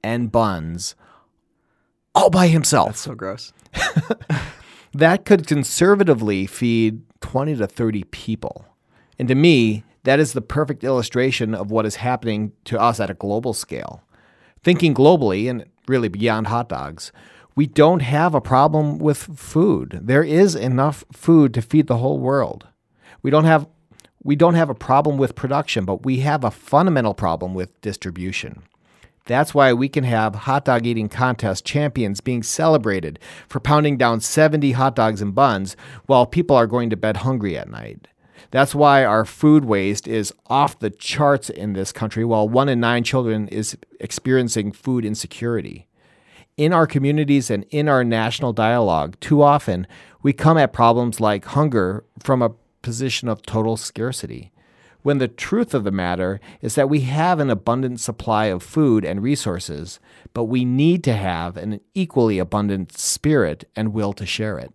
and 0.03 0.31
buns 0.31 0.95
all 2.13 2.29
by 2.29 2.47
himself. 2.47 2.95
So 2.97 3.15
gross. 3.15 3.53
That 4.95 5.25
could 5.25 5.45
conservatively 5.45 6.45
feed 6.45 7.01
20 7.19 7.57
to 7.57 7.67
30 7.67 8.05
people. 8.05 8.65
And 9.19 9.27
to 9.27 9.35
me, 9.35 9.83
That 10.05 10.19
is 10.19 10.33
the 10.33 10.41
perfect 10.41 10.83
illustration 10.83 11.53
of 11.55 11.71
what 11.71 11.85
is 11.85 11.95
happening 11.95 12.53
to 12.65 12.79
us 12.79 12.99
at 12.99 13.09
a 13.09 13.15
global 13.15 13.53
scale. 13.53 14.03
Thinking 14.63 14.93
globally 14.93 15.49
and 15.49 15.65
really 15.87 16.09
beyond 16.09 16.47
hot 16.47 16.69
dogs, 16.69 17.11
we 17.55 17.65
don't 17.65 18.01
have 18.01 18.35
a 18.35 18.41
problem 18.41 18.99
with 18.99 19.17
food. 19.17 20.01
There 20.03 20.23
is 20.23 20.55
enough 20.55 21.05
food 21.13 21.53
to 21.53 21.61
feed 21.61 21.87
the 21.87 21.97
whole 21.97 22.19
world. 22.19 22.67
We 23.21 23.31
don't 23.31 23.45
have 23.45 23.67
we 24.23 24.35
don't 24.35 24.55
have 24.55 24.71
a 24.71 24.75
problem 24.75 25.17
with 25.17 25.35
production, 25.35 25.85
but 25.85 26.03
we 26.03 26.21
have 26.21 26.43
a 26.43 26.49
fundamental 26.49 27.13
problem 27.13 27.53
with 27.53 27.79
distribution. 27.81 28.63
That's 29.27 29.53
why 29.53 29.71
we 29.71 29.87
can 29.87 30.03
have 30.03 30.33
hot 30.33 30.65
dog 30.65 30.85
eating 30.85 31.09
contest 31.09 31.63
champions 31.63 32.21
being 32.21 32.41
celebrated 32.41 33.19
for 33.47 33.59
pounding 33.59 33.97
down 33.97 34.21
70 34.21 34.71
hot 34.73 34.95
dogs 34.95 35.21
and 35.21 35.33
buns 35.33 35.77
while 36.07 36.25
people 36.25 36.55
are 36.55 36.67
going 36.67 36.89
to 36.89 36.97
bed 36.97 37.17
hungry 37.17 37.57
at 37.57 37.69
night. 37.69 38.07
That's 38.51 38.75
why 38.75 39.05
our 39.05 39.25
food 39.25 39.65
waste 39.65 40.07
is 40.07 40.33
off 40.47 40.79
the 40.79 40.89
charts 40.89 41.49
in 41.49 41.73
this 41.73 41.91
country, 41.91 42.25
while 42.25 42.49
one 42.49 42.69
in 42.69 42.79
nine 42.79 43.03
children 43.03 43.47
is 43.47 43.77
experiencing 43.99 44.71
food 44.71 45.05
insecurity. 45.05 45.87
In 46.57 46.71
our 46.71 46.87
communities 46.87 47.49
and 47.49 47.65
in 47.69 47.89
our 47.89 48.03
national 48.03 48.53
dialogue, 48.53 49.17
too 49.19 49.41
often 49.41 49.85
we 50.23 50.31
come 50.31 50.57
at 50.57 50.71
problems 50.71 51.19
like 51.19 51.43
hunger 51.45 52.05
from 52.19 52.41
a 52.41 52.51
position 52.81 53.27
of 53.27 53.41
total 53.41 53.75
scarcity, 53.75 54.53
when 55.01 55.17
the 55.17 55.27
truth 55.27 55.73
of 55.73 55.83
the 55.83 55.91
matter 55.91 56.39
is 56.61 56.75
that 56.75 56.89
we 56.89 57.01
have 57.01 57.39
an 57.39 57.49
abundant 57.49 57.99
supply 57.99 58.45
of 58.45 58.63
food 58.63 59.03
and 59.03 59.21
resources, 59.21 59.99
but 60.33 60.45
we 60.45 60.65
need 60.65 61.03
to 61.03 61.13
have 61.13 61.57
an 61.57 61.81
equally 61.93 62.39
abundant 62.39 62.97
spirit 62.97 63.69
and 63.75 63.93
will 63.93 64.13
to 64.13 64.25
share 64.25 64.57
it. 64.57 64.73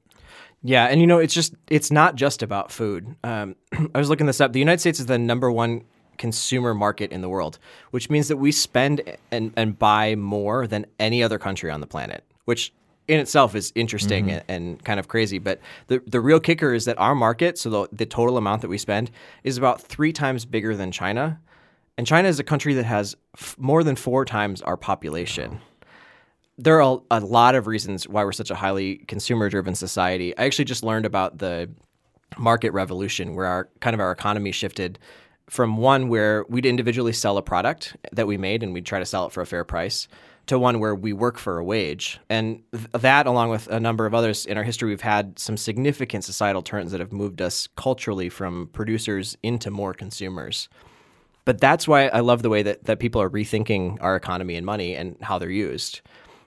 Yeah, 0.63 0.85
and 0.87 1.01
you 1.01 1.07
know, 1.07 1.19
it's 1.19 1.35
just 1.35 1.55
it's 1.69 1.91
not 1.91 2.15
just 2.15 2.43
about 2.43 2.71
food. 2.71 3.17
Um, 3.25 3.57
I 3.95 3.99
was 3.99 4.11
looking 4.11 4.27
this 4.27 4.41
up. 4.41 4.53
The 4.53 4.59
United 4.59 4.81
States 4.81 5.01
is 5.01 5.07
the 5.07 5.19
number 5.19 5.51
one 5.51 5.83
consumer 6.21 6.75
market 6.75 7.11
in 7.11 7.21
the 7.23 7.29
world, 7.29 7.59
which 7.91 8.11
means 8.11 8.29
that 8.29 8.37
we 8.37 8.53
spend 8.53 9.01
and, 9.33 9.53
and 9.57 9.79
buy 9.79 10.15
more 10.15 10.67
than 10.67 10.85
any 10.99 11.25
other 11.25 11.39
country 11.39 11.71
on 11.71 11.81
the 11.81 11.87
planet, 11.87 12.23
which 12.45 12.73
in 13.09 13.19
itself 13.19 13.55
is 13.55 13.73
interesting 13.75 14.27
mm-hmm. 14.27 14.53
and, 14.53 14.85
kind 14.85 15.01
of 15.01 15.09
crazy. 15.09 15.39
But 15.41 15.59
the 15.89 16.01
the 16.07 16.21
real 16.21 16.41
kicker 16.41 16.73
is 16.75 16.85
that 16.85 16.97
our 16.99 17.15
market, 17.15 17.59
so 17.59 17.71
the, 17.71 17.89
the 17.91 18.07
total 18.07 18.37
amount 18.37 18.63
that 18.63 18.69
we 18.69 18.79
spend, 18.79 19.11
is 19.43 19.59
about 19.59 19.83
three 19.83 20.13
times 20.13 20.45
bigger 20.47 20.77
than 20.77 20.93
China, 20.93 21.41
and 21.97 22.07
China 22.07 22.29
is 22.29 22.39
a 22.39 22.45
country 22.45 22.75
that 22.75 22.85
has 22.85 23.17
f- 23.35 23.57
more 23.59 23.83
than 23.83 23.97
four 23.97 24.25
times 24.25 24.63
our 24.63 24.77
population. 24.77 25.61
There 26.59 26.81
are 26.81 27.01
a, 27.11 27.19
a 27.19 27.21
lot 27.21 27.55
of 27.55 27.67
reasons 27.67 28.07
why 28.07 28.23
we're 28.25 28.33
such 28.33 28.51
a 28.51 28.55
highly 28.55 28.99
consumer 29.09 29.49
driven 29.49 29.75
society. 29.75 30.37
I 30.39 30.45
actually 30.45 30.67
just 30.67 30.85
learned 30.85 31.07
about 31.07 31.39
the 31.39 31.69
market 32.39 32.73
revolution, 32.73 33.35
where 33.35 33.47
our 33.47 33.69
kind 33.81 33.95
of 33.95 34.01
our 34.01 34.13
economy 34.13 34.53
shifted 34.53 34.99
from 35.51 35.77
one 35.77 36.09
where 36.09 36.45
we'd 36.49 36.65
individually 36.65 37.13
sell 37.13 37.37
a 37.37 37.43
product 37.43 37.97
that 38.13 38.29
we 38.29 38.39
made 38.39 38.63
and 38.63 38.73
we'd 38.73 38.87
try 38.87 39.01
to 39.01 39.05
sell 39.05 39.27
it 39.27 39.33
for 39.33 39.41
a 39.41 39.47
fair 39.47 39.65
price 39.65 40.07
to 40.47 40.59
one 40.59 40.79
where 40.79 40.95
we 40.95 41.13
work 41.13 41.39
for 41.39 41.59
a 41.59 41.65
wage. 41.65 42.21
And 42.29 42.63
th- 42.73 42.87
that, 42.93 43.27
along 43.27 43.51
with 43.51 43.67
a 43.67 43.81
number 43.81 44.07
of 44.07 44.15
others 44.15 44.47
in 44.47 44.57
our 44.57 44.63
history, 44.63 44.89
we've 44.89 45.01
had 45.01 45.39
some 45.39 45.57
significant 45.57 46.25
societal 46.25 46.63
turns 46.63 46.93
that 46.93 47.01
have 47.01 47.13
moved 47.13 47.43
us 47.43 47.69
culturally 47.77 48.29
from 48.29 48.69
producers 48.73 49.37
into 49.43 49.71
more 49.71 49.93
consumers. 49.93 50.69
But 51.45 51.61
that's 51.61 51.89
why 51.89 52.07
I 52.09 52.21
love 52.21 52.43
the 52.43 52.49
way 52.49 52.63
that, 52.63 52.85
that 52.85 53.01
people 53.01 53.21
are 53.21 53.29
rethinking 53.29 53.99
our 54.01 54.15
economy 54.15 54.55
and 54.55 54.65
money 54.65 54.95
and 54.95 55.17
how 55.21 55.39
they're 55.39 55.51
used. 55.51 56.01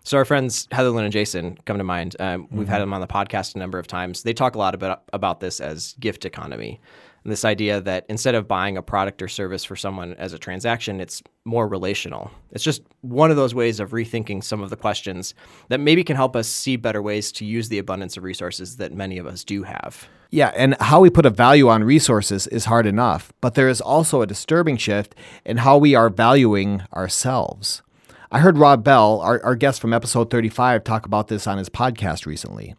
So 0.05 0.17
our 0.17 0.25
friends 0.25 0.67
Heather 0.71 0.89
Lynn 0.89 1.05
and 1.05 1.13
Jason 1.13 1.57
come 1.65 1.77
to 1.77 1.83
mind. 1.83 2.15
Um, 2.19 2.47
we've 2.51 2.63
mm-hmm. 2.63 2.71
had 2.71 2.81
them 2.81 2.93
on 2.93 3.01
the 3.01 3.07
podcast 3.07 3.55
a 3.55 3.59
number 3.59 3.79
of 3.79 3.87
times. 3.87 4.23
They 4.23 4.33
talk 4.33 4.55
a 4.55 4.57
lot 4.57 4.75
about 4.75 5.03
about 5.13 5.39
this 5.39 5.59
as 5.59 5.95
gift 5.99 6.25
economy 6.25 6.79
this 7.25 7.45
idea 7.45 7.79
that 7.81 8.05
instead 8.09 8.35
of 8.35 8.47
buying 8.47 8.75
a 8.75 8.81
product 8.81 9.21
or 9.21 9.27
service 9.27 9.63
for 9.63 9.75
someone 9.75 10.13
as 10.15 10.33
a 10.33 10.39
transaction, 10.39 10.99
it's 10.99 11.23
more 11.45 11.67
relational. 11.67 12.31
It's 12.51 12.63
just 12.63 12.83
one 13.01 13.31
of 13.31 13.37
those 13.37 13.55
ways 13.55 13.79
of 13.79 13.91
rethinking 13.91 14.43
some 14.43 14.61
of 14.61 14.69
the 14.69 14.75
questions 14.75 15.33
that 15.69 15.79
maybe 15.79 16.03
can 16.03 16.15
help 16.15 16.35
us 16.35 16.47
see 16.47 16.75
better 16.75 17.01
ways 17.01 17.31
to 17.33 17.45
use 17.45 17.69
the 17.69 17.79
abundance 17.79 18.17
of 18.17 18.23
resources 18.23 18.77
that 18.77 18.93
many 18.93 19.17
of 19.17 19.25
us 19.25 19.43
do 19.43 19.63
have. 19.63 20.07
Yeah, 20.31 20.51
and 20.55 20.75
how 20.79 20.99
we 20.99 21.09
put 21.09 21.25
a 21.25 21.29
value 21.29 21.69
on 21.69 21.83
resources 21.83 22.47
is 22.47 22.65
hard 22.65 22.87
enough, 22.87 23.31
but 23.39 23.53
there 23.53 23.69
is 23.69 23.79
also 23.79 24.21
a 24.21 24.27
disturbing 24.27 24.77
shift 24.77 25.15
in 25.45 25.57
how 25.57 25.77
we 25.77 25.95
are 25.95 26.09
valuing 26.09 26.81
ourselves. 26.93 27.83
I 28.31 28.39
heard 28.39 28.57
Rob 28.57 28.83
Bell, 28.83 29.21
our, 29.21 29.39
our 29.43 29.55
guest 29.55 29.79
from 29.79 29.93
episode 29.93 30.31
35, 30.31 30.83
talk 30.83 31.05
about 31.05 31.27
this 31.27 31.45
on 31.45 31.59
his 31.59 31.69
podcast 31.69 32.25
recently. 32.25 32.73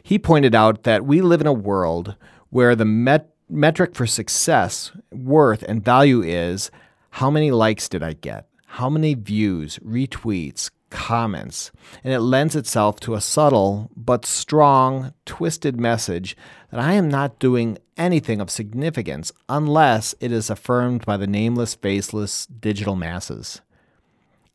He 0.00 0.16
pointed 0.16 0.54
out 0.54 0.84
that 0.84 1.04
we 1.04 1.20
live 1.20 1.40
in 1.40 1.48
a 1.48 1.52
world 1.52 2.14
where 2.50 2.76
the 2.76 2.84
met 2.84 3.35
metric 3.48 3.94
for 3.94 4.06
success, 4.06 4.92
worth, 5.12 5.62
and 5.62 5.84
value 5.84 6.22
is 6.22 6.70
how 7.10 7.30
many 7.30 7.50
likes 7.50 7.88
did 7.88 8.02
I 8.02 8.12
get? 8.12 8.46
How 8.66 8.90
many 8.90 9.14
views, 9.14 9.78
retweets, 9.78 10.70
comments? 10.90 11.70
And 12.04 12.12
it 12.12 12.20
lends 12.20 12.54
itself 12.54 13.00
to 13.00 13.14
a 13.14 13.20
subtle 13.20 13.90
but 13.96 14.26
strong, 14.26 15.14
twisted 15.24 15.80
message 15.80 16.36
that 16.70 16.80
I 16.80 16.92
am 16.92 17.08
not 17.08 17.38
doing 17.38 17.78
anything 17.96 18.40
of 18.40 18.50
significance 18.50 19.32
unless 19.48 20.14
it 20.20 20.30
is 20.32 20.50
affirmed 20.50 21.06
by 21.06 21.16
the 21.16 21.26
nameless, 21.26 21.74
faceless 21.74 22.46
digital 22.46 22.96
masses. 22.96 23.62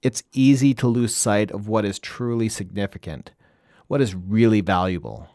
It's 0.01 0.23
easy 0.33 0.73
to 0.75 0.87
lose 0.87 1.15
sight 1.15 1.51
of 1.51 1.67
what 1.67 1.85
is 1.85 1.99
truly 1.99 2.49
significant, 2.49 3.31
what 3.87 4.01
is 4.01 4.15
really 4.15 4.61
valuable. 4.61 5.27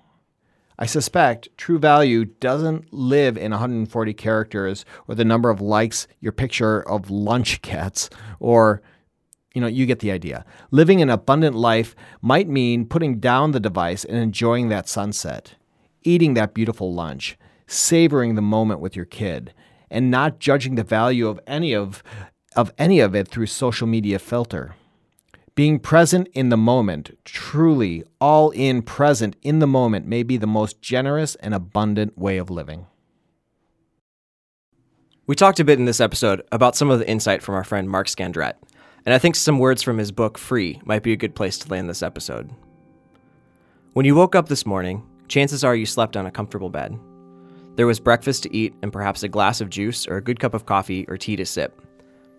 I 0.78 0.86
suspect 0.86 1.48
true 1.56 1.78
value 1.78 2.26
doesn't 2.26 2.92
live 2.92 3.36
in 3.36 3.50
140 3.50 4.14
characters 4.14 4.84
or 5.08 5.14
the 5.14 5.24
number 5.24 5.50
of 5.50 5.60
likes 5.60 6.06
your 6.20 6.32
picture 6.32 6.80
of 6.88 7.10
lunch 7.10 7.62
gets 7.62 8.10
or 8.40 8.82
you 9.54 9.62
know, 9.62 9.68
you 9.68 9.86
get 9.86 10.00
the 10.00 10.10
idea. 10.10 10.44
Living 10.70 11.00
an 11.00 11.08
abundant 11.08 11.56
life 11.56 11.96
might 12.20 12.46
mean 12.46 12.84
putting 12.84 13.20
down 13.20 13.52
the 13.52 13.60
device 13.60 14.04
and 14.04 14.18
enjoying 14.18 14.68
that 14.68 14.86
sunset, 14.86 15.54
eating 16.02 16.34
that 16.34 16.52
beautiful 16.52 16.92
lunch, 16.92 17.38
savoring 17.66 18.34
the 18.34 18.42
moment 18.42 18.80
with 18.80 18.94
your 18.94 19.06
kid, 19.06 19.54
and 19.90 20.10
not 20.10 20.40
judging 20.40 20.74
the 20.74 20.84
value 20.84 21.26
of 21.26 21.40
any 21.46 21.72
of 21.72 22.02
of 22.54 22.70
any 22.76 23.00
of 23.00 23.14
it 23.14 23.28
through 23.28 23.46
social 23.46 23.86
media 23.86 24.18
filter. 24.18 24.74
Being 25.56 25.78
present 25.78 26.28
in 26.34 26.50
the 26.50 26.58
moment, 26.58 27.18
truly 27.24 28.04
all 28.20 28.50
in 28.50 28.82
present 28.82 29.36
in 29.40 29.58
the 29.58 29.66
moment, 29.66 30.06
may 30.06 30.22
be 30.22 30.36
the 30.36 30.46
most 30.46 30.82
generous 30.82 31.34
and 31.36 31.54
abundant 31.54 32.18
way 32.18 32.36
of 32.36 32.50
living. 32.50 32.84
We 35.26 35.34
talked 35.34 35.58
a 35.58 35.64
bit 35.64 35.78
in 35.78 35.86
this 35.86 35.98
episode 35.98 36.42
about 36.52 36.76
some 36.76 36.90
of 36.90 36.98
the 36.98 37.08
insight 37.08 37.42
from 37.42 37.54
our 37.54 37.64
friend 37.64 37.88
Mark 37.88 38.06
Scandrette, 38.06 38.56
and 39.06 39.14
I 39.14 39.18
think 39.18 39.34
some 39.34 39.58
words 39.58 39.82
from 39.82 39.96
his 39.96 40.12
book 40.12 40.36
Free 40.36 40.78
might 40.84 41.02
be 41.02 41.14
a 41.14 41.16
good 41.16 41.34
place 41.34 41.56
to 41.60 41.70
land 41.70 41.88
this 41.88 42.02
episode. 42.02 42.50
When 43.94 44.04
you 44.04 44.14
woke 44.14 44.34
up 44.34 44.50
this 44.50 44.66
morning, 44.66 45.02
chances 45.26 45.64
are 45.64 45.74
you 45.74 45.86
slept 45.86 46.18
on 46.18 46.26
a 46.26 46.30
comfortable 46.30 46.68
bed. 46.68 46.98
There 47.76 47.86
was 47.86 47.98
breakfast 47.98 48.42
to 48.42 48.54
eat 48.54 48.74
and 48.82 48.92
perhaps 48.92 49.22
a 49.22 49.28
glass 49.28 49.62
of 49.62 49.70
juice 49.70 50.06
or 50.06 50.18
a 50.18 50.22
good 50.22 50.38
cup 50.38 50.52
of 50.52 50.66
coffee 50.66 51.06
or 51.08 51.16
tea 51.16 51.36
to 51.36 51.46
sip. 51.46 51.80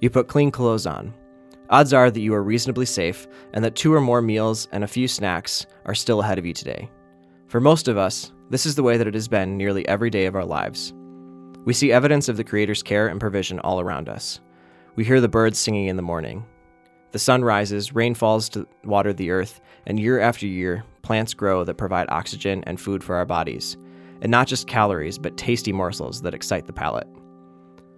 You 0.01 0.11
put 0.11 0.27
clean 0.27 0.51
clothes 0.51 0.85
on, 0.85 1.15
odds 1.69 1.93
are 1.93 2.09
that 2.09 2.19
you 2.19 2.33
are 2.33 2.43
reasonably 2.43 2.85
safe 2.85 3.27
and 3.53 3.63
that 3.63 3.75
two 3.75 3.93
or 3.93 4.01
more 4.01 4.21
meals 4.21 4.67
and 4.71 4.83
a 4.83 4.87
few 4.87 5.07
snacks 5.07 5.65
are 5.85 5.95
still 5.95 6.21
ahead 6.21 6.37
of 6.37 6.45
you 6.45 6.53
today. 6.53 6.89
For 7.47 7.59
most 7.59 7.87
of 7.87 7.97
us, 7.97 8.31
this 8.49 8.65
is 8.65 8.75
the 8.75 8.83
way 8.83 8.97
that 8.97 9.07
it 9.07 9.13
has 9.13 9.27
been 9.27 9.57
nearly 9.57 9.87
every 9.87 10.09
day 10.09 10.25
of 10.25 10.35
our 10.35 10.45
lives. 10.45 10.93
We 11.65 11.73
see 11.73 11.91
evidence 11.91 12.29
of 12.29 12.37
the 12.37 12.43
Creator's 12.43 12.83
care 12.83 13.07
and 13.07 13.19
provision 13.19 13.59
all 13.59 13.79
around 13.79 14.09
us. 14.09 14.39
We 14.95 15.03
hear 15.03 15.19
the 15.19 15.27
birds 15.27 15.59
singing 15.59 15.87
in 15.87 15.97
the 15.97 16.01
morning. 16.01 16.45
The 17.11 17.19
sun 17.19 17.43
rises, 17.43 17.93
rain 17.93 18.13
falls 18.13 18.49
to 18.49 18.67
water 18.83 19.13
the 19.13 19.31
earth, 19.31 19.59
and 19.85 19.99
year 19.99 20.19
after 20.19 20.45
year, 20.45 20.83
plants 21.01 21.33
grow 21.33 21.63
that 21.63 21.75
provide 21.75 22.09
oxygen 22.09 22.63
and 22.67 22.79
food 22.79 23.03
for 23.03 23.15
our 23.15 23.25
bodies, 23.25 23.77
and 24.21 24.31
not 24.31 24.47
just 24.47 24.67
calories, 24.67 25.17
but 25.17 25.37
tasty 25.37 25.71
morsels 25.71 26.21
that 26.21 26.33
excite 26.33 26.67
the 26.67 26.73
palate. 26.73 27.07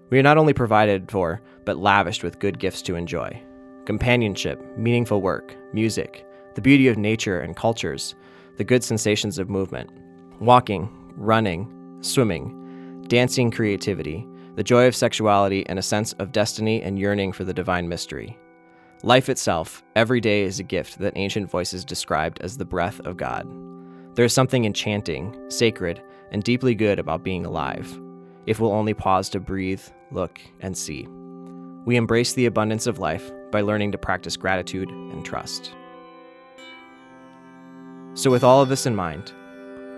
We 0.10 0.20
are 0.20 0.24
not 0.24 0.38
only 0.38 0.54
provided 0.54 1.12
for, 1.12 1.42
but 1.66 1.78
lavished 1.78 2.24
with 2.24 2.40
good 2.40 2.60
gifts 2.60 2.82
to 2.84 2.96
enjoy 2.96 3.42
companionship, 3.90 4.64
meaningful 4.78 5.20
work, 5.20 5.56
music, 5.74 6.24
the 6.54 6.62
beauty 6.62 6.88
of 6.88 6.96
nature 6.96 7.40
and 7.40 7.56
cultures, 7.56 8.14
the 8.58 8.64
good 8.64 8.84
sensations 8.84 9.40
of 9.40 9.50
movement, 9.50 9.90
walking, 10.40 10.88
running, 11.18 11.68
swimming, 12.02 13.04
dancing 13.08 13.50
creativity, 13.50 14.28
the 14.54 14.64
joy 14.64 14.86
of 14.86 14.96
sexuality, 14.96 15.66
and 15.66 15.80
a 15.80 15.82
sense 15.82 16.14
of 16.20 16.32
destiny 16.32 16.84
and 16.84 17.00
yearning 17.00 17.32
for 17.32 17.44
the 17.44 17.52
divine 17.52 17.90
mystery. 17.90 18.38
Life 19.02 19.28
itself, 19.28 19.82
every 19.96 20.22
day, 20.22 20.44
is 20.44 20.60
a 20.60 20.64
gift 20.64 21.00
that 21.00 21.14
ancient 21.16 21.50
voices 21.50 21.84
described 21.84 22.40
as 22.42 22.58
the 22.58 22.66
breath 22.66 23.00
of 23.08 23.18
God. 23.18 23.48
There 24.14 24.26
is 24.26 24.34
something 24.36 24.66
enchanting, 24.66 25.36
sacred, 25.50 26.00
and 26.32 26.44
deeply 26.44 26.76
good 26.76 27.00
about 27.00 27.24
being 27.24 27.44
alive, 27.44 28.00
if 28.46 28.60
we'll 28.60 28.72
only 28.72 28.94
pause 28.94 29.30
to 29.30 29.40
breathe, 29.40 29.82
look, 30.12 30.40
and 30.60 30.78
see. 30.78 31.08
We 31.86 31.96
embrace 31.96 32.34
the 32.34 32.46
abundance 32.46 32.86
of 32.86 33.00
life 33.00 33.32
by 33.52 33.62
learning 33.62 33.92
to 33.92 33.98
practice 33.98 34.38
gratitude 34.38 34.90
and 34.90 35.26
trust. 35.26 35.74
So, 38.14 38.30
with 38.32 38.44
all 38.44 38.62
of 38.62 38.70
this 38.70 38.86
in 38.86 38.96
mind, 38.96 39.34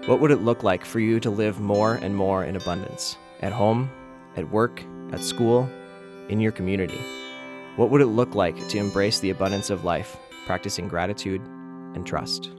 what 0.06 0.20
would 0.20 0.32
it 0.32 0.42
look 0.42 0.64
like 0.64 0.86
for 0.86 1.00
you 1.00 1.20
to 1.20 1.30
live 1.30 1.60
more 1.60 1.96
and 1.96 2.16
more 2.16 2.44
in 2.44 2.56
abundance 2.56 3.18
at 3.42 3.54
home, 3.54 3.90
at 4.36 4.50
work, 4.50 4.84
at 5.12 5.24
school, 5.24 5.70
in 6.30 6.40
your 6.40 6.52
community? 6.52 7.02
What 7.76 7.90
would 7.90 8.02
it 8.02 8.08
look 8.08 8.36
like 8.36 8.68
to 8.70 8.78
embrace 8.78 9.20
the 9.20 9.30
abundance 9.30 9.70
of 9.70 9.86
life, 9.86 10.18
practicing 10.46 10.88
gratitude 10.88 11.42
and 11.94 12.06
trust? 12.06 12.52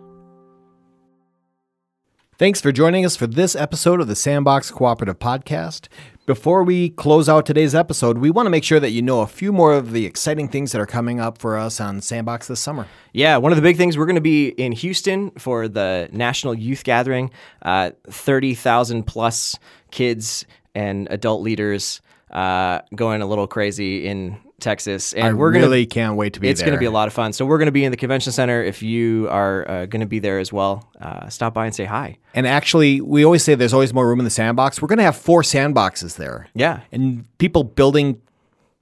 Thanks 2.39 2.63
for 2.63 2.73
joining 2.73 3.05
us 3.05 3.15
for 3.15 3.27
this 3.27 3.55
episode 3.55 4.01
of 4.01 4.09
the 4.09 4.17
Sandbox 4.17 4.71
Cooperative 4.71 5.19
Podcast. 5.19 5.89
Before 6.25 6.65
we 6.65 6.89
close 6.89 7.29
out 7.29 7.45
today's 7.45 7.75
episode, 7.75 8.19
we 8.19 8.31
want 8.31 8.47
to 8.47 8.51
make 8.51 8.65
sure 8.65 8.81
that 8.81 8.91
you 8.91 9.03
know 9.03 9.21
a 9.21 9.27
few 9.27 9.53
more 9.53 9.75
of 9.75 9.93
the 9.93 10.07
exciting 10.07 10.49
things 10.49 10.73
that 10.73 10.81
are 10.81 10.87
coming 10.87 11.21
up 11.21 11.37
for 11.37 11.59
us 11.59 11.79
on 11.79 12.01
Sandbox 12.01 12.47
this 12.49 12.59
summer. 12.59 12.89
Yeah, 13.13 13.37
one 13.37 13.53
of 13.53 13.57
the 13.57 13.63
big 13.63 13.77
things 13.77 13.99
we're 13.99 14.07
going 14.07 14.15
to 14.17 14.23
be 14.23 14.49
in 14.49 14.73
Houston 14.73 15.31
for 15.33 15.69
the 15.69 16.09
National 16.11 16.55
Youth 16.55 16.85
Gathering. 16.85 17.31
Uh, 17.61 17.91
30,000 18.09 19.03
plus 19.03 19.55
kids 19.91 20.47
and 20.75 21.09
adult 21.11 21.43
leaders 21.43 22.01
uh, 22.31 22.81
going 22.95 23.21
a 23.21 23.27
little 23.27 23.47
crazy 23.47 24.07
in 24.07 24.39
Texas, 24.63 25.13
and 25.13 25.25
I 25.25 25.33
we're 25.35 25.53
really 25.53 25.85
gonna, 25.85 26.07
can't 26.07 26.17
wait 26.17 26.35
to 26.35 26.41
be 26.41 26.47
there. 26.47 26.53
It's 26.53 26.61
there. 26.63 26.71
to 26.73 26.79
be 26.79 26.87
a 26.87 26.91
lot 26.91 27.09
of 27.09 27.15
fun. 27.15 27.33
So 27.33 27.45
we're 27.45 27.59
going 27.59 27.67
to 27.67 27.73
be 27.73 27.85
in 27.85 27.91
the 27.91 27.97
convention 27.97 28.33
center. 28.33 28.63
If 28.63 28.83
you 28.83 29.29
are 29.29 29.69
uh, 29.69 29.87
going 29.87 30.01
to 30.01 30.07
be 30.07 30.19
there 30.19 30.39
as 30.39 30.53
well, 30.53 30.91
uh, 31.01 31.29
stop 31.29 31.53
by 31.53 31.67
and 31.67 31.75
say 31.75 31.85
hi. 31.85 32.19
And 32.35 32.47
actually, 32.47 33.01
we 33.01 33.25
always 33.25 33.45
say 33.45 33.55
there's 33.55 33.75
always 33.75 33.93
more 33.93 34.09
room 34.09 34.21
in 34.21 34.25
the 34.25 34.31
sandbox. 34.31 34.81
We're 34.81 34.89
going 34.89 34.99
to 34.99 35.05
have 35.05 35.17
four 35.17 35.43
sandboxes 35.43 36.17
there. 36.17 36.49
Yeah, 36.55 36.81
and 36.91 37.27
people 37.39 37.65
building 37.65 38.23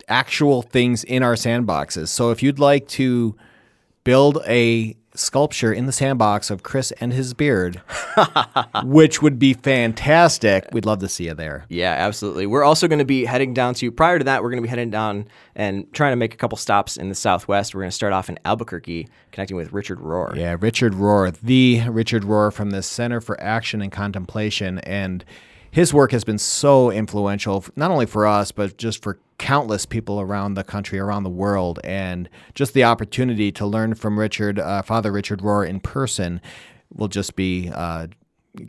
actual 0.09 0.62
things 0.62 1.05
in 1.05 1.23
our 1.23 1.35
sandboxes. 1.35 2.09
So 2.09 2.31
if 2.31 2.43
you'd 2.43 2.59
like 2.59 2.87
to 2.88 3.37
build 4.05 4.38
a 4.47 4.97
sculpture 5.14 5.73
in 5.73 5.87
the 5.87 5.92
sandbox 5.92 6.51
of 6.51 6.62
Chris 6.62 6.92
and 7.01 7.12
his 7.12 7.35
beard, 7.35 7.81
which 8.85 9.20
would 9.20 9.38
be 9.38 9.55
fantastic, 9.55 10.68
we'd 10.73 10.87
love 10.87 11.01
to 11.01 11.09
see 11.09 11.25
you 11.25 11.35
there. 11.35 11.66
Yeah, 11.68 11.94
absolutely. 11.99 12.46
We're 12.46 12.62
also 12.62 12.87
going 12.88 13.01
to 13.01 13.05
be 13.05 13.25
heading 13.25 13.53
down 13.53 13.75
to, 13.75 13.90
prior 13.90 14.18
to 14.18 14.25
that, 14.25 14.42
we're 14.42 14.51
going 14.51 14.62
to 14.62 14.66
be 14.66 14.68
heading 14.68 14.90
down 14.90 15.27
and 15.55 15.92
trying 15.92 16.12
to 16.12 16.16
make 16.16 16.35
a 16.35 16.37
couple 16.37 16.57
stops 16.57 16.96
in 16.96 17.09
the 17.09 17.14
Southwest. 17.14 17.75
We're 17.75 17.83
going 17.83 17.90
to 17.90 17.96
start 17.96 18.12
off 18.12 18.29
in 18.29 18.38
Albuquerque, 18.44 19.09
connecting 19.33 19.57
with 19.57 19.73
Richard 19.73 19.99
Rohr. 19.99 20.37
Yeah, 20.37 20.57
Richard 20.59 20.94
Rohr, 20.94 21.37
the 21.40 21.88
Richard 21.88 22.23
Rohr 22.23 22.53
from 22.53 22.70
the 22.70 22.83
Center 22.83 23.20
for 23.20 23.40
Action 23.40 23.83
and 23.83 23.90
Contemplation. 23.90 24.79
And 24.81 25.25
his 25.70 25.94
work 25.94 26.12
has 26.12 26.24
been 26.24 26.38
so 26.38 26.90
influential, 26.90 27.64
not 27.76 27.90
only 27.90 28.06
for 28.06 28.26
us, 28.26 28.52
but 28.52 28.76
just 28.76 29.02
for 29.02 29.18
countless 29.38 29.87
people 29.87 30.20
around 30.20 30.54
the 30.54 30.64
country, 30.64 30.98
around 30.98 31.22
the 31.22 31.30
world. 31.30 31.78
And 31.85 32.28
just 32.54 32.74
the 32.74 32.85
opportunity 32.85 33.52
to 33.52 33.66
learn 33.66 33.94
from 33.94 34.18
Richard, 34.18 34.59
uh, 34.59 34.83
Father 34.83 35.12
Richard 35.12 35.40
Rohr 35.40 35.66
in 35.66 35.80
person 35.80 36.40
will 36.92 37.09
just 37.09 37.37
be 37.37 37.70
uh, 37.72 38.09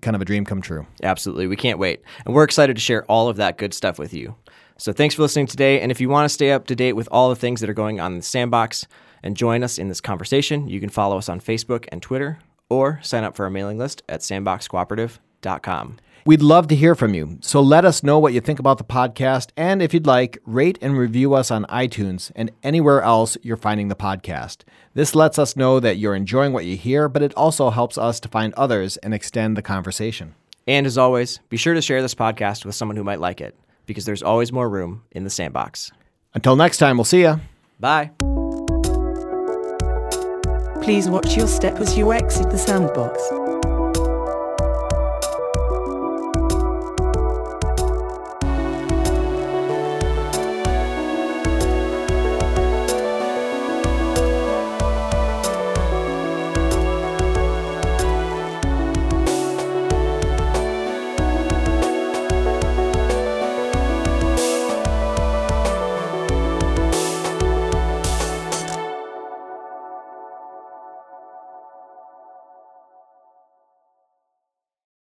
kind 0.02 0.16
of 0.16 0.22
a 0.22 0.26
dream 0.26 0.46
come 0.46 0.62
true. 0.62 0.86
Absolutely. 1.04 1.48
We 1.48 1.56
can't 1.56 1.80
wait. 1.80 2.02
And 2.26 2.34
we're 2.34 2.44
excited 2.44 2.76
to 2.76 2.82
share 2.82 3.04
all 3.06 3.30
of 3.30 3.38
that 3.38 3.58
good 3.58 3.74
stuff 3.74 3.98
with 3.98 4.14
you. 4.14 4.36
So 4.78 4.94
thanks 4.94 5.16
for 5.16 5.22
listening 5.22 5.48
today. 5.48 5.82
And 5.82 5.92
if 5.92 6.02
you 6.02 6.10
want 6.10 6.26
to 6.26 6.30
stay 6.30 6.52
up 6.52 6.68
to 6.68 6.76
date 6.76 6.94
with 6.94 7.08
all 7.12 7.30
the 7.30 7.36
things 7.36 7.62
that 7.62 7.70
are 7.70 7.74
going 7.74 8.00
on 8.00 8.14
in 8.14 8.18
the 8.20 8.24
sandbox 8.24 8.88
and 9.24 9.38
join 9.38 9.64
us 9.64 9.78
in 9.78 9.90
this 9.90 10.02
conversation, 10.02 10.68
you 10.68 10.80
can 10.80 10.90
follow 10.90 11.18
us 11.18 11.30
on 11.30 11.40
Facebook 11.40 11.88
and 11.92 12.02
Twitter 12.02 12.40
or 12.70 13.00
sign 13.04 13.24
up 13.24 13.36
for 13.36 13.44
our 13.44 13.52
mailing 13.52 13.78
list 13.78 14.02
at 14.10 14.22
sandboxcooperative.com. 14.22 15.98
We'd 16.24 16.44
love 16.44 16.68
to 16.68 16.76
hear 16.76 16.94
from 16.94 17.16
you. 17.16 17.40
So 17.42 17.62
let 17.62 17.84
us 17.84 18.04
know 18.04 18.20
what 18.20 18.34
you 18.34 18.42
think 18.42 18.60
about 18.60 18.78
the 18.78 18.84
podcast. 18.84 19.50
And 19.58 19.82
if 19.82 19.92
you'd 19.92 20.06
like, 20.06 20.38
rate 20.46 20.78
and 20.80 20.96
review 20.96 21.34
us 21.34 21.50
on 21.50 21.66
iTunes 21.66 22.32
and 22.36 22.52
anywhere 22.62 23.02
else 23.02 23.38
you're 23.42 23.58
finding 23.58 23.88
the 23.88 23.96
podcast. 23.96 24.58
This 24.94 25.16
lets 25.16 25.40
us 25.40 25.56
know 25.56 25.80
that 25.80 25.98
you're 25.98 26.14
enjoying 26.14 26.54
what 26.54 26.66
you 26.66 26.78
hear, 26.78 27.10
but 27.10 27.24
it 27.24 27.34
also 27.34 27.72
helps 27.72 27.98
us 27.98 28.20
to 28.20 28.30
find 28.30 28.54
others 28.54 28.98
and 28.98 29.16
extend 29.16 29.58
the 29.58 29.64
conversation. 29.64 30.36
And 30.68 30.86
as 30.86 30.98
always, 30.98 31.40
be 31.50 31.58
sure 31.58 31.74
to 31.74 31.82
share 31.82 32.04
this 32.04 32.14
podcast 32.14 32.66
with 32.66 32.76
someone 32.76 32.98
who 32.98 33.04
might 33.04 33.20
like 33.20 33.42
it 33.42 33.56
because 33.88 34.06
there's 34.06 34.22
always 34.22 34.52
more 34.52 34.70
room 34.70 35.04
in 35.12 35.24
the 35.24 35.30
sandbox. 35.32 35.92
Until 36.36 36.56
next 36.56 36.78
time, 36.78 36.98
we'll 36.98 37.06
see 37.06 37.22
you. 37.22 37.40
Bye. 37.80 38.12
Please 40.84 41.10
watch 41.10 41.36
your 41.36 41.48
step 41.48 41.80
as 41.80 41.98
you 41.98 42.14
exit 42.14 42.52
the 42.52 42.58
sandbox. 42.58 43.41